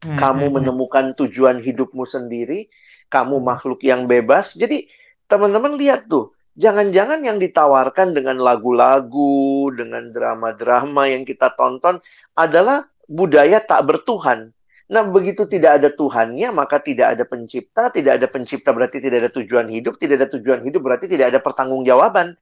Hmm, 0.00 0.16
kamu 0.16 0.40
hmm, 0.40 0.48
hmm. 0.48 0.56
menemukan 0.56 1.06
tujuan 1.20 1.60
hidupmu 1.60 2.08
sendiri. 2.08 2.72
Kamu 3.12 3.38
makhluk 3.44 3.84
yang 3.84 4.08
bebas. 4.08 4.56
Jadi 4.56 4.88
teman-teman 5.28 5.76
lihat 5.76 6.08
tuh, 6.08 6.32
jangan-jangan 6.56 7.20
yang 7.20 7.36
ditawarkan 7.36 8.16
dengan 8.16 8.40
lagu-lagu, 8.40 9.70
dengan 9.76 10.10
drama-drama 10.10 11.12
yang 11.12 11.22
kita 11.28 11.52
tonton 11.54 12.00
adalah 12.34 12.88
budaya 13.06 13.60
tak 13.62 13.86
bertuhan. 13.86 14.56
Nah, 14.86 15.02
begitu 15.02 15.50
tidak 15.50 15.82
ada 15.82 15.90
Tuhannya, 15.90 16.54
maka 16.54 16.78
tidak 16.78 17.18
ada 17.18 17.26
pencipta, 17.26 17.90
tidak 17.90 18.22
ada 18.22 18.26
pencipta 18.30 18.70
berarti 18.70 19.02
tidak 19.02 19.26
ada 19.26 19.30
tujuan 19.34 19.66
hidup, 19.66 19.98
tidak 19.98 20.22
ada 20.22 20.28
tujuan 20.38 20.62
hidup 20.62 20.78
berarti 20.78 21.10
tidak 21.10 21.34
ada 21.34 21.40
pertanggungjawaban. 21.42 22.38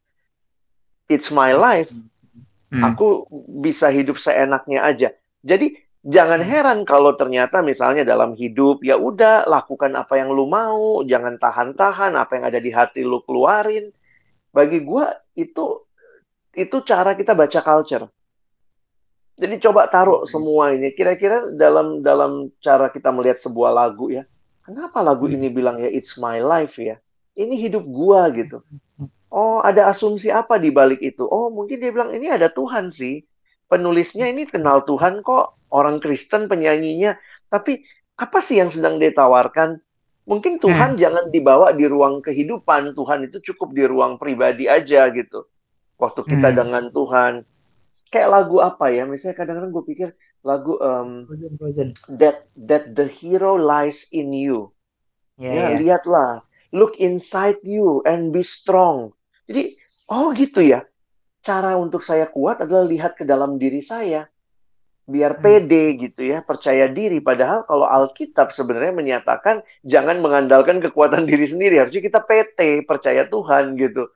It's 1.09 1.33
my 1.33 1.57
life. 1.57 1.89
Hmm. 2.75 2.83
Aku 2.91 3.31
bisa 3.63 3.87
hidup 3.95 4.19
seenaknya 4.19 4.83
aja. 4.83 5.09
Jadi 5.47 5.79
jangan 6.03 6.43
heran 6.43 6.83
kalau 6.83 7.15
ternyata 7.15 7.63
misalnya 7.63 8.03
dalam 8.03 8.35
hidup 8.35 8.83
ya 8.83 8.99
udah 8.99 9.47
lakukan 9.47 9.95
apa 9.95 10.19
yang 10.19 10.35
lu 10.35 10.51
mau, 10.51 11.07
jangan 11.07 11.39
tahan-tahan 11.39 12.19
apa 12.19 12.35
yang 12.35 12.45
ada 12.51 12.59
di 12.59 12.75
hati 12.75 13.07
lu 13.07 13.23
keluarin. 13.23 13.95
Bagi 14.51 14.83
gua 14.83 15.15
itu 15.39 15.87
itu 16.59 16.77
cara 16.83 17.15
kita 17.15 17.39
baca 17.39 17.63
culture. 17.63 18.11
Jadi 19.39 19.55
coba 19.63 19.87
taruh 19.87 20.27
semua 20.27 20.75
ini. 20.75 20.91
Kira-kira 20.95 21.55
dalam 21.55 22.03
dalam 22.03 22.51
cara 22.59 22.91
kita 22.91 23.15
melihat 23.15 23.39
sebuah 23.39 23.71
lagu 23.71 24.11
ya, 24.11 24.27
kenapa 24.67 24.99
lagu 24.99 25.31
ini 25.31 25.47
bilang 25.47 25.79
ya 25.79 25.91
it's 25.91 26.19
my 26.19 26.43
life 26.43 26.75
ya? 26.79 26.99
Ini 27.39 27.55
hidup 27.55 27.87
gua 27.87 28.31
gitu. 28.35 28.63
Oh, 29.35 29.59
ada 29.59 29.91
asumsi 29.91 30.31
apa 30.31 30.63
di 30.63 30.71
balik 30.71 31.03
itu? 31.03 31.27
Oh, 31.27 31.51
mungkin 31.51 31.83
dia 31.83 31.91
bilang 31.91 32.15
ini 32.15 32.31
ada 32.31 32.47
Tuhan 32.47 32.95
sih. 32.95 33.27
Penulisnya 33.67 34.31
ini 34.31 34.47
kenal 34.47 34.87
Tuhan 34.87 35.27
kok, 35.27 35.59
orang 35.75 35.99
Kristen 35.99 36.47
penyanyinya. 36.47 37.19
Tapi 37.51 37.83
apa 38.15 38.39
sih 38.39 38.63
yang 38.63 38.71
sedang 38.71 39.03
dia 39.03 39.11
tawarkan? 39.11 39.75
Mungkin 40.31 40.63
Tuhan 40.63 40.95
hmm. 40.95 41.01
jangan 41.03 41.25
dibawa 41.35 41.75
di 41.75 41.91
ruang 41.91 42.23
kehidupan. 42.23 42.95
Tuhan 42.95 43.27
itu 43.27 43.43
cukup 43.43 43.75
di 43.75 43.83
ruang 43.83 44.23
pribadi 44.23 44.71
aja 44.71 45.11
gitu. 45.11 45.51
Waktu 45.99 46.23
kita 46.23 46.55
hmm. 46.55 46.57
dengan 46.57 46.85
Tuhan 46.95 47.43
kayak 48.15 48.31
lagu 48.31 48.63
apa 48.63 48.95
ya 48.95 49.03
misalnya 49.11 49.35
kadang-kadang 49.35 49.75
gue 49.75 49.85
pikir 49.91 50.09
lagu 50.47 50.79
um, 50.79 51.27
that 52.15 52.47
that 52.55 52.95
the 52.95 53.11
hero 53.11 53.59
lies 53.59 54.07
in 54.15 54.31
you 54.31 54.71
yeah, 55.35 55.51
ya 55.51 55.59
yeah. 55.59 55.71
lihatlah 55.83 56.33
look 56.71 56.95
inside 57.03 57.59
you 57.67 58.07
and 58.07 58.31
be 58.31 58.47
strong 58.47 59.11
jadi 59.49 59.63
oh 60.11 60.33
gitu 60.37 60.61
ya. 60.65 60.85
Cara 61.45 61.77
untuk 61.77 62.01
saya 62.01 62.25
kuat 62.33 62.65
adalah 62.65 62.89
lihat 62.89 63.21
ke 63.21 63.25
dalam 63.29 63.61
diri 63.61 63.85
saya. 63.85 64.25
Biar 65.05 65.37
hmm. 65.37 65.43
pede 65.45 65.85
gitu 66.01 66.25
ya 66.25 66.41
percaya 66.41 66.89
diri. 66.89 67.21
Padahal 67.21 67.69
kalau 67.69 67.85
Alkitab 67.85 68.57
sebenarnya 68.57 68.97
menyatakan 68.97 69.61
jangan 69.85 70.25
mengandalkan 70.25 70.81
kekuatan 70.81 71.29
diri 71.29 71.45
sendiri. 71.45 71.77
Harusnya 71.77 72.01
kita 72.01 72.25
PT 72.25 72.89
percaya 72.89 73.29
Tuhan 73.29 73.77
gitu. 73.77 74.09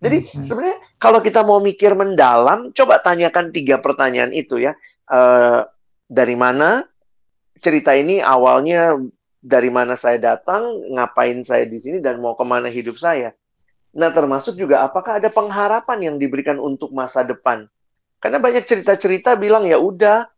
Jadi 0.00 0.18
hmm, 0.28 0.44
sebenarnya 0.44 0.78
kalau 1.00 1.20
kita 1.24 1.40
mau 1.44 1.60
mikir 1.60 1.96
mendalam, 1.96 2.72
coba 2.72 3.00
tanyakan 3.00 3.52
tiga 3.52 3.80
pertanyaan 3.80 4.32
itu 4.32 4.60
ya. 4.60 4.76
Uh, 5.08 5.64
dari 6.08 6.36
mana? 6.36 6.88
Cerita 7.62 7.94
ini 7.94 8.18
awalnya 8.18 8.98
dari 9.38 9.70
mana 9.70 9.94
saya 9.94 10.18
datang, 10.18 10.74
ngapain 10.92 11.46
saya 11.46 11.62
di 11.62 11.78
sini 11.78 12.02
dan 12.02 12.18
mau 12.18 12.34
ke 12.34 12.42
mana 12.42 12.66
hidup 12.66 12.98
saya. 12.98 13.34
Nah 13.92 14.08
termasuk 14.12 14.56
juga 14.56 14.84
apakah 14.84 15.20
ada 15.20 15.28
pengharapan 15.28 16.12
yang 16.12 16.16
diberikan 16.16 16.56
untuk 16.56 16.92
masa 16.96 17.24
depan. 17.24 17.68
Karena 18.22 18.38
banyak 18.38 18.64
cerita-cerita 18.64 19.36
bilang 19.36 19.66
ya 19.66 19.76
udah, 19.76 20.30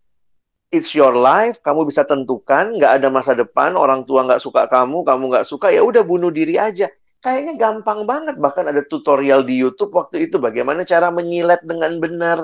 it's 0.73 0.97
your 0.97 1.15
life, 1.15 1.61
kamu 1.61 1.87
bisa 1.87 2.03
tentukan, 2.03 2.75
nggak 2.75 2.93
ada 2.99 3.09
masa 3.13 3.37
depan, 3.37 3.79
orang 3.79 4.03
tua 4.09 4.25
nggak 4.27 4.43
suka 4.43 4.67
kamu, 4.67 5.05
kamu 5.05 5.23
nggak 5.31 5.47
suka, 5.47 5.71
ya 5.71 5.85
udah 5.85 6.03
bunuh 6.03 6.33
diri 6.33 6.57
aja 6.59 6.91
kayaknya 7.25 7.57
gampang 7.57 8.05
banget. 8.05 8.37
Bahkan 8.37 8.69
ada 8.69 8.85
tutorial 8.85 9.49
di 9.49 9.57
YouTube 9.57 9.97
waktu 9.97 10.29
itu 10.29 10.37
bagaimana 10.37 10.85
cara 10.85 11.09
menyilet 11.09 11.65
dengan 11.65 11.97
benar, 11.97 12.39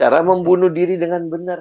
cara 0.00 0.24
membunuh 0.24 0.72
diri 0.72 0.96
dengan 0.96 1.28
benar. 1.28 1.60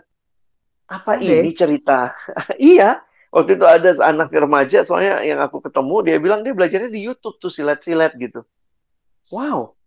Apa 0.88 1.20
okay. 1.20 1.44
ini 1.44 1.52
cerita? 1.52 2.16
iya, 2.56 3.04
waktu 3.28 3.60
itu 3.60 3.68
ada 3.68 3.92
anak 4.08 4.32
remaja, 4.32 4.88
soalnya 4.88 5.20
yang 5.24 5.44
aku 5.44 5.60
ketemu 5.60 5.96
dia 6.08 6.18
bilang 6.24 6.40
dia 6.48 6.56
belajarnya 6.56 6.88
di 6.88 7.04
YouTube 7.04 7.36
tuh 7.44 7.52
silet-silet 7.52 8.16
gitu. 8.16 8.48
Wow, 9.30 9.78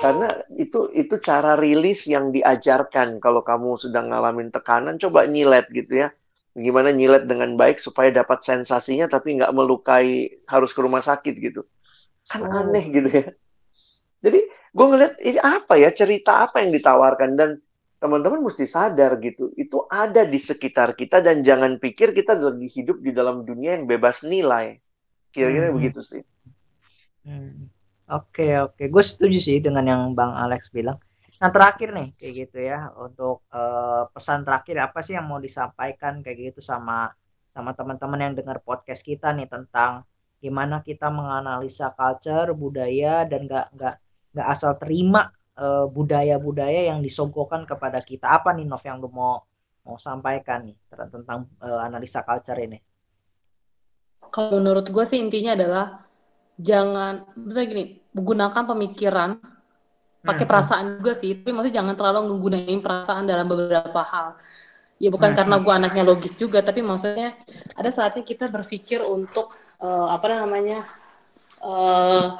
karena 0.00 0.26
itu 0.56 0.88
itu 0.96 1.20
cara 1.20 1.60
rilis 1.60 2.08
yang 2.08 2.32
diajarkan 2.32 3.20
kalau 3.20 3.44
kamu 3.44 3.76
sedang 3.76 4.08
ngalamin 4.08 4.48
tekanan, 4.48 4.96
coba 4.96 5.28
nyilet 5.28 5.68
gitu 5.68 6.08
ya. 6.08 6.08
Gimana 6.56 6.90
nyilet 6.90 7.28
dengan 7.28 7.54
baik 7.54 7.78
supaya 7.78 8.10
dapat 8.10 8.42
sensasinya 8.42 9.06
tapi 9.06 9.36
nggak 9.38 9.52
melukai 9.54 10.40
harus 10.48 10.72
ke 10.74 10.80
rumah 10.82 11.04
sakit 11.04 11.36
gitu 11.38 11.62
kan 12.28 12.44
oh. 12.44 12.58
aneh 12.60 12.84
gitu 12.92 13.08
ya 13.08 13.26
jadi 14.20 14.40
gue 14.48 14.86
ngeliat 14.86 15.14
ini 15.24 15.40
apa 15.40 15.80
ya 15.80 15.90
cerita 15.90 16.44
apa 16.44 16.60
yang 16.60 16.76
ditawarkan 16.76 17.34
dan 17.34 17.50
teman-teman 17.98 18.44
mesti 18.46 18.68
sadar 18.68 19.18
gitu 19.18 19.50
itu 19.58 19.82
ada 19.90 20.22
di 20.22 20.38
sekitar 20.38 20.94
kita 20.94 21.18
dan 21.24 21.42
jangan 21.42 21.82
pikir 21.82 22.14
kita 22.14 22.38
lagi 22.38 22.68
hidup 22.70 23.02
di 23.02 23.10
dalam 23.10 23.42
dunia 23.42 23.74
yang 23.74 23.90
bebas 23.90 24.22
nilai 24.22 24.78
kira-kira 25.34 25.72
hmm. 25.72 25.76
begitu 25.80 26.00
sih 26.04 26.22
hmm. 27.26 27.66
Oke 28.08 28.48
oke. 28.68 28.82
Gue 28.88 29.04
setuju 29.04 29.38
sih 29.38 29.58
dengan 29.60 29.84
yang 29.84 30.02
bang 30.16 30.32
Alex 30.34 30.72
bilang. 30.72 30.98
Nah 31.38 31.48
terakhir 31.54 31.94
nih 31.94 32.08
kayak 32.18 32.34
gitu 32.34 32.58
ya 32.58 32.90
untuk 32.98 33.46
uh, 33.54 34.10
pesan 34.10 34.42
terakhir 34.42 34.90
apa 34.90 34.98
sih 35.06 35.14
yang 35.14 35.30
mau 35.30 35.38
disampaikan 35.38 36.18
kayak 36.18 36.52
gitu 36.52 36.60
sama 36.64 37.14
sama 37.54 37.74
teman-teman 37.78 38.18
yang 38.18 38.34
dengar 38.34 38.58
podcast 38.62 39.06
kita 39.06 39.30
nih 39.34 39.46
tentang 39.46 40.02
gimana 40.38 40.82
kita 40.82 41.10
menganalisa 41.10 41.94
culture 41.94 42.54
budaya 42.54 43.26
dan 43.26 43.46
nggak 43.46 43.66
nggak 43.74 43.94
nggak 44.34 44.48
asal 44.50 44.74
terima 44.78 45.30
budaya 45.58 46.38
budaya-budaya 46.38 46.80
yang 46.94 47.02
disogokkan 47.02 47.66
kepada 47.66 47.98
kita. 47.98 48.30
Apa 48.30 48.54
nih 48.54 48.62
Nov 48.62 48.82
yang 48.86 49.02
lu 49.02 49.10
mau 49.10 49.42
mau 49.82 49.98
sampaikan 49.98 50.70
nih 50.70 50.76
tentang 50.86 51.50
uh, 51.58 51.82
analisa 51.82 52.22
culture 52.22 52.58
ini? 52.62 52.78
Kalau 54.30 54.60
menurut 54.60 54.86
gue 54.86 55.04
sih 55.08 55.18
intinya 55.18 55.56
adalah 55.58 55.98
jangan, 56.58 57.24
misalnya 57.38 57.68
gini, 57.70 57.84
menggunakan 58.12 58.62
pemikiran 58.66 59.30
pakai 60.20 60.44
hmm. 60.44 60.50
perasaan 60.50 60.86
juga 60.98 61.12
sih, 61.14 61.38
tapi 61.38 61.54
maksudnya 61.54 61.76
jangan 61.80 61.94
terlalu 61.94 62.18
menggunakan 62.34 62.82
perasaan 62.82 63.24
dalam 63.24 63.46
beberapa 63.46 64.02
hal. 64.02 64.34
Ya 64.98 65.08
bukan 65.14 65.30
hmm. 65.30 65.38
karena 65.38 65.56
gue 65.62 65.72
anaknya 65.72 66.02
logis 66.02 66.34
juga, 66.34 66.58
tapi 66.60 66.82
maksudnya 66.82 67.38
ada 67.78 67.90
saatnya 67.94 68.26
kita 68.26 68.50
berpikir 68.50 68.98
untuk 69.00 69.54
uh, 69.78 70.10
apa 70.10 70.26
namanya 70.42 70.82
uh, 71.62 72.34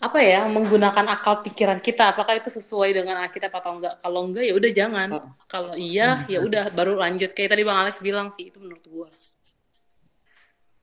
apa 0.00 0.18
ya 0.24 0.48
menggunakan 0.48 1.12
akal 1.12 1.44
pikiran 1.44 1.76
kita 1.76 2.16
apakah 2.16 2.40
itu 2.40 2.48
sesuai 2.48 2.96
dengan 2.96 3.20
Alkitab 3.20 3.52
atau 3.52 3.76
enggak 3.76 4.00
kalau 4.00 4.24
enggak 4.24 4.48
ya 4.48 4.54
udah 4.56 4.70
jangan 4.72 5.08
oh. 5.12 5.24
kalau 5.44 5.76
iya 5.76 6.24
ya 6.24 6.40
udah 6.40 6.72
baru 6.72 6.96
lanjut 6.96 7.36
kayak 7.36 7.52
tadi 7.52 7.68
bang 7.68 7.78
Alex 7.84 8.00
bilang 8.00 8.32
sih 8.32 8.48
itu 8.48 8.56
menurut 8.64 8.80
gua 8.88 9.08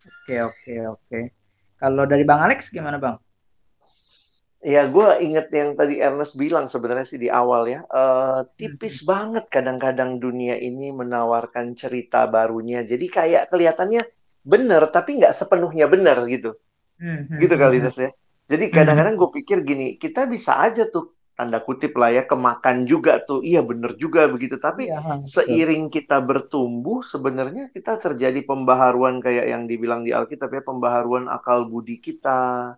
oke 0.06 0.36
oke 0.54 0.74
oke 0.94 1.20
kalau 1.78 2.04
dari 2.10 2.26
bang 2.26 2.42
Alex 2.44 2.74
gimana 2.74 2.98
bang 2.98 3.18
Ya, 4.58 4.90
gue 4.90 5.22
inget 5.22 5.54
yang 5.54 5.78
tadi 5.78 6.02
Ernest 6.02 6.34
bilang 6.34 6.66
sebenarnya 6.66 7.06
sih 7.06 7.22
di 7.22 7.30
awal 7.30 7.70
ya, 7.70 7.86
uh, 7.94 8.42
tipis 8.42 9.00
hmm. 9.00 9.08
banget 9.08 9.46
kadang-kadang 9.54 10.18
dunia 10.18 10.58
ini 10.58 10.90
menawarkan 10.90 11.78
cerita 11.78 12.26
barunya. 12.26 12.82
Jadi 12.82 13.06
kayak 13.06 13.54
kelihatannya 13.54 14.02
benar, 14.42 14.90
tapi 14.90 15.22
nggak 15.22 15.38
sepenuhnya 15.38 15.86
benar 15.86 16.26
gitu. 16.26 16.58
Hmm, 16.98 17.30
hmm 17.30 17.38
gitu 17.38 17.54
kali 17.54 17.86
Des 17.86 17.98
ya. 18.02 18.10
Jadi 18.50 18.66
kadang-kadang 18.74 19.14
gue 19.14 19.30
pikir 19.40 19.62
gini, 19.62 19.96
kita 20.02 20.26
bisa 20.26 20.58
aja 20.58 20.90
tuh 20.90 21.14
tanda 21.38 21.62
kutip 21.62 21.94
lah 21.94 22.10
ya 22.10 22.26
kemakan 22.26 22.90
juga 22.90 23.22
tuh, 23.22 23.46
iya 23.46 23.62
bener 23.62 23.94
juga 24.02 24.26
begitu. 24.26 24.58
Tapi 24.58 24.90
ya, 24.90 25.22
seiring 25.22 25.94
kita 25.94 26.18
bertumbuh, 26.26 27.06
sebenarnya 27.06 27.70
kita 27.70 28.02
terjadi 28.02 28.42
pembaharuan 28.42 29.22
kayak 29.22 29.46
yang 29.46 29.70
dibilang 29.70 30.02
di 30.02 30.18
Alkitab 30.18 30.50
ya, 30.50 30.66
pembaharuan 30.66 31.30
akal 31.30 31.70
budi 31.70 32.02
kita 32.02 32.74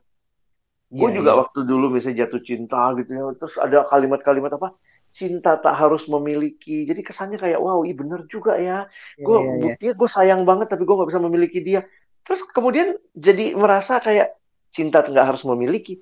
Gue 0.89 1.13
yeah, 1.13 1.22
juga 1.22 1.32
yeah. 1.38 1.39
waktu 1.45 1.60
dulu 1.69 1.86
misalnya 1.93 2.26
jatuh 2.26 2.41
cinta 2.41 2.82
gitu 2.98 3.12
ya, 3.13 3.24
terus 3.38 3.56
ada 3.62 3.86
kalimat-kalimat 3.86 4.50
apa? 4.58 4.74
Cinta 5.13 5.62
tak 5.62 5.78
harus 5.78 6.10
memiliki. 6.10 6.89
Jadi 6.89 7.02
kesannya 7.06 7.38
kayak 7.38 7.62
wow, 7.62 7.86
iya 7.86 7.93
bener 7.93 8.26
juga 8.26 8.58
ya. 8.58 8.89
Gue 9.22 9.38
yeah, 9.38 9.45
yeah. 9.45 9.58
buktinya 9.62 9.93
gue 9.93 10.10
sayang 10.10 10.41
banget 10.50 10.67
tapi 10.74 10.89
gue 10.89 10.95
nggak 10.98 11.10
bisa 11.13 11.22
memiliki 11.22 11.60
dia. 11.62 11.86
Terus 12.26 12.41
kemudian 12.50 12.98
jadi 13.13 13.54
merasa 13.54 14.02
kayak 14.02 14.34
cinta 14.74 15.06
nggak 15.06 15.28
harus 15.30 15.45
memiliki. 15.45 16.02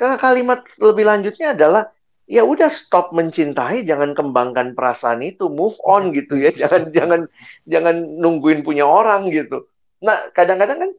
Kalimat 0.00 0.64
lebih 0.80 1.04
lanjutnya 1.04 1.52
adalah 1.52 1.92
ya 2.24 2.46
udah 2.46 2.72
stop 2.72 3.12
mencintai, 3.12 3.84
jangan 3.84 4.16
kembangkan 4.16 4.72
perasaan 4.72 5.20
itu, 5.20 5.52
move 5.52 5.76
on 5.84 6.08
gitu 6.16 6.38
ya. 6.40 6.50
Jangan 6.54 6.94
jangan 6.94 7.20
jangan 7.68 7.96
nungguin 8.00 8.64
punya 8.64 8.88
orang 8.88 9.28
gitu. 9.28 9.68
Nah 10.00 10.32
kadang-kadang 10.32 10.88
kan 10.88 10.90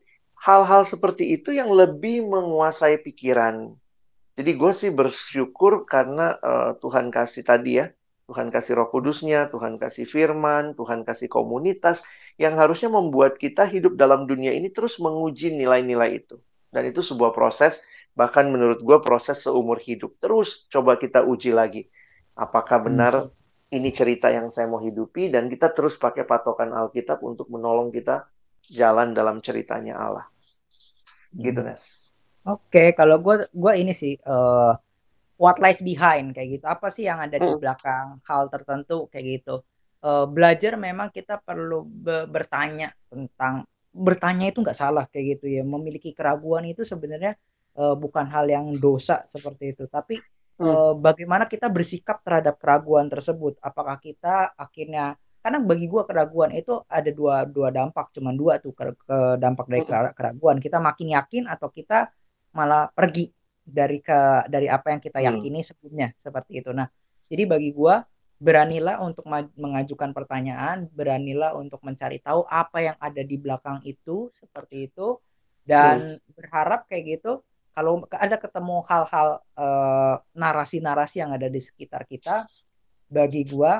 hal-hal 0.41 0.85
seperti 0.85 1.33
itu 1.37 1.53
yang 1.53 1.73
lebih 1.73 2.25
menguasai 2.29 3.01
pikiran. 3.01 3.73
Jadi 4.37 4.51
gue 4.57 4.71
sih 4.73 4.91
bersyukur 4.93 5.85
karena 5.85 6.33
uh, 6.41 6.71
Tuhan 6.79 7.13
kasih 7.13 7.43
tadi 7.45 7.77
ya, 7.77 7.93
Tuhan 8.25 8.49
kasih 8.49 8.79
roh 8.79 8.87
kudusnya, 8.89 9.51
Tuhan 9.53 9.77
kasih 9.77 10.07
firman, 10.07 10.73
Tuhan 10.73 11.03
kasih 11.05 11.27
komunitas 11.29 12.01
yang 12.39 12.57
harusnya 12.57 12.89
membuat 12.89 13.37
kita 13.37 13.67
hidup 13.67 13.99
dalam 13.99 14.25
dunia 14.25 14.55
ini 14.55 14.71
terus 14.73 14.97
menguji 14.97 15.53
nilai-nilai 15.53 16.17
itu. 16.17 16.41
Dan 16.71 16.89
itu 16.89 17.03
sebuah 17.03 17.35
proses, 17.35 17.83
bahkan 18.11 18.51
menurut 18.51 18.83
gue 18.83 18.97
proses 18.99 19.39
seumur 19.43 19.79
hidup. 19.79 20.19
Terus 20.19 20.67
coba 20.67 20.99
kita 20.99 21.23
uji 21.23 21.55
lagi. 21.55 21.87
Apakah 22.35 22.83
benar 22.83 23.23
hmm. 23.23 23.75
ini 23.75 23.89
cerita 23.91 24.31
yang 24.31 24.51
saya 24.51 24.67
mau 24.67 24.83
hidupi 24.83 25.31
dan 25.31 25.47
kita 25.47 25.71
terus 25.71 25.95
pakai 25.95 26.27
patokan 26.27 26.71
Alkitab 26.75 27.23
untuk 27.23 27.47
menolong 27.47 27.91
kita 27.91 28.27
jalan 28.71 29.15
dalam 29.15 29.39
ceritanya 29.39 29.97
Allah. 29.97 30.25
Gitu, 31.31 31.59
hmm. 31.63 31.67
Nes. 31.71 32.11
Oke, 32.41 32.67
okay, 32.73 32.87
kalau 32.97 33.21
gue 33.21 33.45
gua 33.53 33.77
ini 33.77 33.93
sih 33.93 34.17
uh, 34.25 34.73
what 35.37 35.61
lies 35.61 35.81
behind 35.81 36.33
kayak 36.33 36.59
gitu. 36.59 36.65
Apa 36.65 36.89
sih 36.89 37.05
yang 37.05 37.21
ada 37.21 37.37
di 37.37 37.47
hmm. 37.47 37.61
belakang 37.61 38.21
hal 38.25 38.49
tertentu 38.49 39.07
kayak 39.07 39.41
gitu. 39.41 39.55
Uh, 40.01 40.25
belajar 40.25 40.81
memang 40.81 41.13
kita 41.13 41.37
perlu 41.37 41.85
be 41.85 42.25
bertanya 42.25 42.89
tentang 43.05 43.69
bertanya 43.93 44.49
itu 44.49 44.65
nggak 44.65 44.77
salah 44.77 45.05
kayak 45.05 45.37
gitu 45.37 45.61
ya. 45.61 45.63
Memiliki 45.65 46.17
keraguan 46.17 46.65
itu 46.65 46.81
sebenarnya 46.81 47.37
uh, 47.77 47.95
bukan 47.95 48.25
hal 48.27 48.47
yang 48.49 48.71
dosa 48.75 49.21
seperti 49.23 49.75
itu, 49.77 49.85
tapi 49.87 50.19
hmm. 50.61 50.99
bagaimana 50.99 51.45
kita 51.45 51.67
bersikap 51.67 52.21
terhadap 52.25 52.57
keraguan 52.57 53.07
tersebut. 53.07 53.59
Apakah 53.61 53.97
kita 53.99 54.55
akhirnya 54.55 55.15
karena 55.41 55.57
bagi 55.57 55.89
gue 55.89 56.03
keraguan 56.05 56.53
itu 56.53 56.85
ada 56.85 57.09
dua 57.09 57.49
dua 57.49 57.73
dampak 57.73 58.13
cuma 58.13 58.29
dua 58.29 58.61
tuh 58.61 58.77
ke, 58.77 58.93
ke 58.93 59.17
dampak 59.41 59.65
dari 59.65 59.85
keraguan 60.13 60.61
kita 60.61 60.77
makin 60.77 61.17
yakin 61.17 61.49
atau 61.49 61.73
kita 61.73 62.13
malah 62.53 62.93
pergi 62.93 63.33
dari 63.65 63.97
ke 64.05 64.45
dari 64.45 64.69
apa 64.69 64.93
yang 64.93 65.01
kita 65.01 65.17
hmm. 65.17 65.27
yakini 65.33 65.65
sebelumnya 65.65 66.13
seperti 66.13 66.61
itu 66.61 66.69
nah 66.69 66.85
jadi 67.25 67.49
bagi 67.49 67.73
gue 67.73 67.95
beranilah 68.41 69.01
untuk 69.01 69.25
mengajukan 69.57 70.13
pertanyaan 70.13 70.89
beranilah 70.93 71.57
untuk 71.57 71.81
mencari 71.85 72.21
tahu 72.21 72.45
apa 72.45 72.93
yang 72.93 72.97
ada 73.01 73.21
di 73.21 73.37
belakang 73.37 73.81
itu 73.85 74.29
seperti 74.33 74.93
itu 74.93 75.17
dan 75.65 76.21
hmm. 76.21 76.37
berharap 76.37 76.85
kayak 76.85 77.17
gitu 77.17 77.41
kalau 77.71 78.03
ada 78.13 78.35
ketemu 78.35 78.83
hal-hal 78.85 79.39
uh, 79.55 80.15
narasi-narasi 80.35 81.23
yang 81.23 81.31
ada 81.31 81.47
di 81.47 81.61
sekitar 81.63 82.03
kita 82.05 82.45
bagi 83.07 83.47
gua 83.47 83.79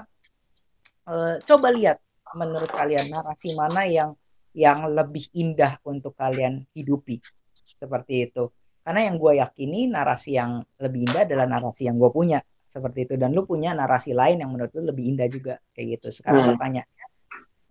uh, 1.07 1.35
coba 1.43 1.67
lihat 1.71 1.99
menurut 2.35 2.71
kalian 2.71 3.11
narasi 3.11 3.55
mana 3.59 3.83
yang 3.87 4.11
yang 4.51 4.83
lebih 4.91 5.31
indah 5.31 5.79
untuk 5.87 6.15
kalian 6.15 6.67
hidupi. 6.75 7.23
Seperti 7.71 8.27
itu. 8.27 8.51
Karena 8.83 9.07
yang 9.07 9.15
gue 9.15 9.39
yakini 9.39 9.87
narasi 9.87 10.35
yang 10.35 10.59
lebih 10.75 11.07
indah 11.07 11.23
adalah 11.23 11.47
narasi 11.47 11.87
yang 11.87 11.95
gue 11.95 12.11
punya. 12.11 12.43
Seperti 12.67 13.07
itu. 13.07 13.15
Dan 13.15 13.31
lu 13.31 13.47
punya 13.47 13.71
narasi 13.71 14.11
lain 14.11 14.43
yang 14.43 14.51
menurut 14.51 14.75
lu 14.75 14.91
lebih 14.91 15.15
indah 15.15 15.27
juga. 15.31 15.55
Kayak 15.71 15.99
gitu. 15.99 16.19
Sekarang 16.19 16.43
hmm. 16.43 16.51
pertanyaannya 16.55 17.05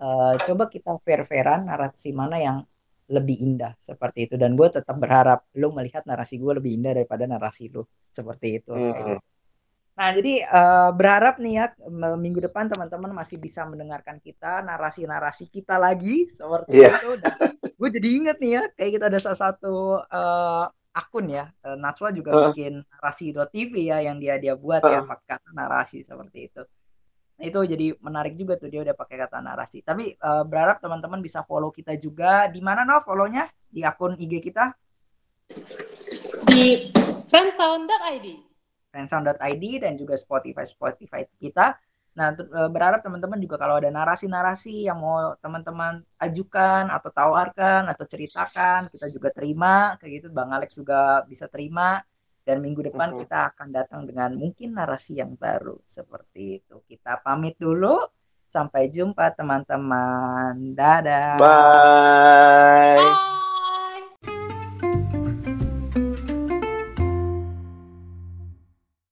uh, 0.01 0.35
coba 0.41 0.65
kita 0.73 0.97
fair-fairan 1.05 1.69
narasi 1.69 2.11
mana 2.17 2.37
yang 2.41 2.57
lebih 3.11 3.37
indah 3.43 3.75
seperti 3.83 4.31
itu 4.31 4.35
dan 4.39 4.55
gue 4.55 4.71
tetap 4.71 4.95
berharap 4.97 5.43
lu 5.59 5.75
melihat 5.75 6.07
narasi 6.07 6.39
gue 6.39 6.63
lebih 6.63 6.79
indah 6.79 6.95
daripada 6.95 7.27
narasi 7.27 7.67
lu 7.69 7.83
seperti 8.07 8.63
itu 8.63 8.71
hmm. 8.71 8.95
gitu. 8.95 9.15
Nah, 10.01 10.17
jadi 10.17 10.35
uh, 10.49 10.91
berharap 10.97 11.37
nih 11.37 11.61
ya 11.61 11.67
minggu 12.17 12.41
depan 12.41 12.73
teman-teman 12.73 13.13
masih 13.13 13.37
bisa 13.37 13.69
mendengarkan 13.69 14.17
kita 14.17 14.65
narasi-narasi 14.65 15.53
kita 15.53 15.77
lagi 15.77 16.25
seperti 16.25 16.81
yeah. 16.81 16.97
itu. 16.97 17.21
Dan 17.21 17.37
gue 17.61 17.89
jadi 18.01 18.09
inget 18.09 18.37
nih 18.41 18.53
ya, 18.57 18.63
kayak 18.81 18.91
kita 18.97 19.05
ada 19.13 19.19
salah 19.21 19.41
satu 19.53 20.01
uh, 20.01 20.65
akun 20.97 21.29
ya, 21.29 21.53
uh, 21.69 21.77
Naswa 21.77 22.17
juga 22.17 22.33
uh. 22.33 22.41
bikin 22.49 22.81
narasi.tv 22.81 23.73
ya 23.93 24.01
yang 24.01 24.17
dia 24.17 24.41
dia 24.41 24.57
buat 24.57 24.81
uh. 24.81 24.89
ya 24.89 25.01
pakai 25.05 25.37
kata 25.37 25.51
narasi 25.53 26.01
seperti 26.01 26.49
itu. 26.49 26.65
Nah, 27.41 27.49
itu 27.49 27.57
jadi 27.65 27.87
menarik 28.05 28.37
juga 28.37 28.61
tuh 28.61 28.69
dia 28.69 28.85
udah 28.85 28.93
pakai 28.93 29.17
kata 29.17 29.41
narasi. 29.41 29.81
Tapi 29.81 30.13
uh, 30.21 30.45
berharap 30.45 30.77
teman-teman 30.85 31.25
bisa 31.25 31.41
follow 31.49 31.73
kita 31.73 31.97
juga. 31.97 32.53
Di 32.53 32.61
mana 32.61 32.85
no 32.85 33.01
follownya? 33.01 33.49
Di 33.65 33.81
akun 33.81 34.13
IG 34.21 34.45
kita? 34.45 34.77
Di 36.45 36.93
friendsound.id 37.33 38.51
friendsound.id 38.91 39.65
dan 39.81 39.95
juga 39.97 40.19
Spotify 40.19 40.67
Spotify 40.67 41.23
kita. 41.39 41.79
Nah, 42.11 42.35
eh, 42.35 42.69
berharap 42.69 43.07
teman-teman 43.07 43.39
juga 43.39 43.55
kalau 43.55 43.79
ada 43.79 43.87
narasi-narasi 43.87 44.91
yang 44.91 44.99
mau 44.99 45.39
teman-teman 45.39 46.03
ajukan 46.19 46.91
atau 46.91 47.09
tawarkan 47.15 47.87
atau 47.87 48.03
ceritakan, 48.03 48.91
kita 48.91 49.07
juga 49.15 49.31
terima 49.31 49.95
kayak 49.97 50.13
gitu. 50.21 50.29
Bang 50.35 50.51
Alex 50.51 50.75
juga 50.75 51.23
bisa 51.25 51.47
terima 51.47 52.03
dan 52.51 52.59
minggu 52.59 52.91
depan 52.91 53.15
kita 53.15 53.55
akan 53.55 53.71
datang 53.71 54.03
dengan 54.11 54.35
mungkin 54.35 54.75
narasi 54.75 55.23
yang 55.23 55.39
baru 55.39 55.79
seperti 55.87 56.59
itu. 56.59 56.83
Kita 56.83 57.23
pamit 57.23 57.55
dulu. 57.55 57.95
Sampai 58.43 58.91
jumpa 58.91 59.31
teman-teman. 59.39 60.75
Dadah. 60.75 61.39
Bye. 61.39 62.99
Bye. 62.99 63.50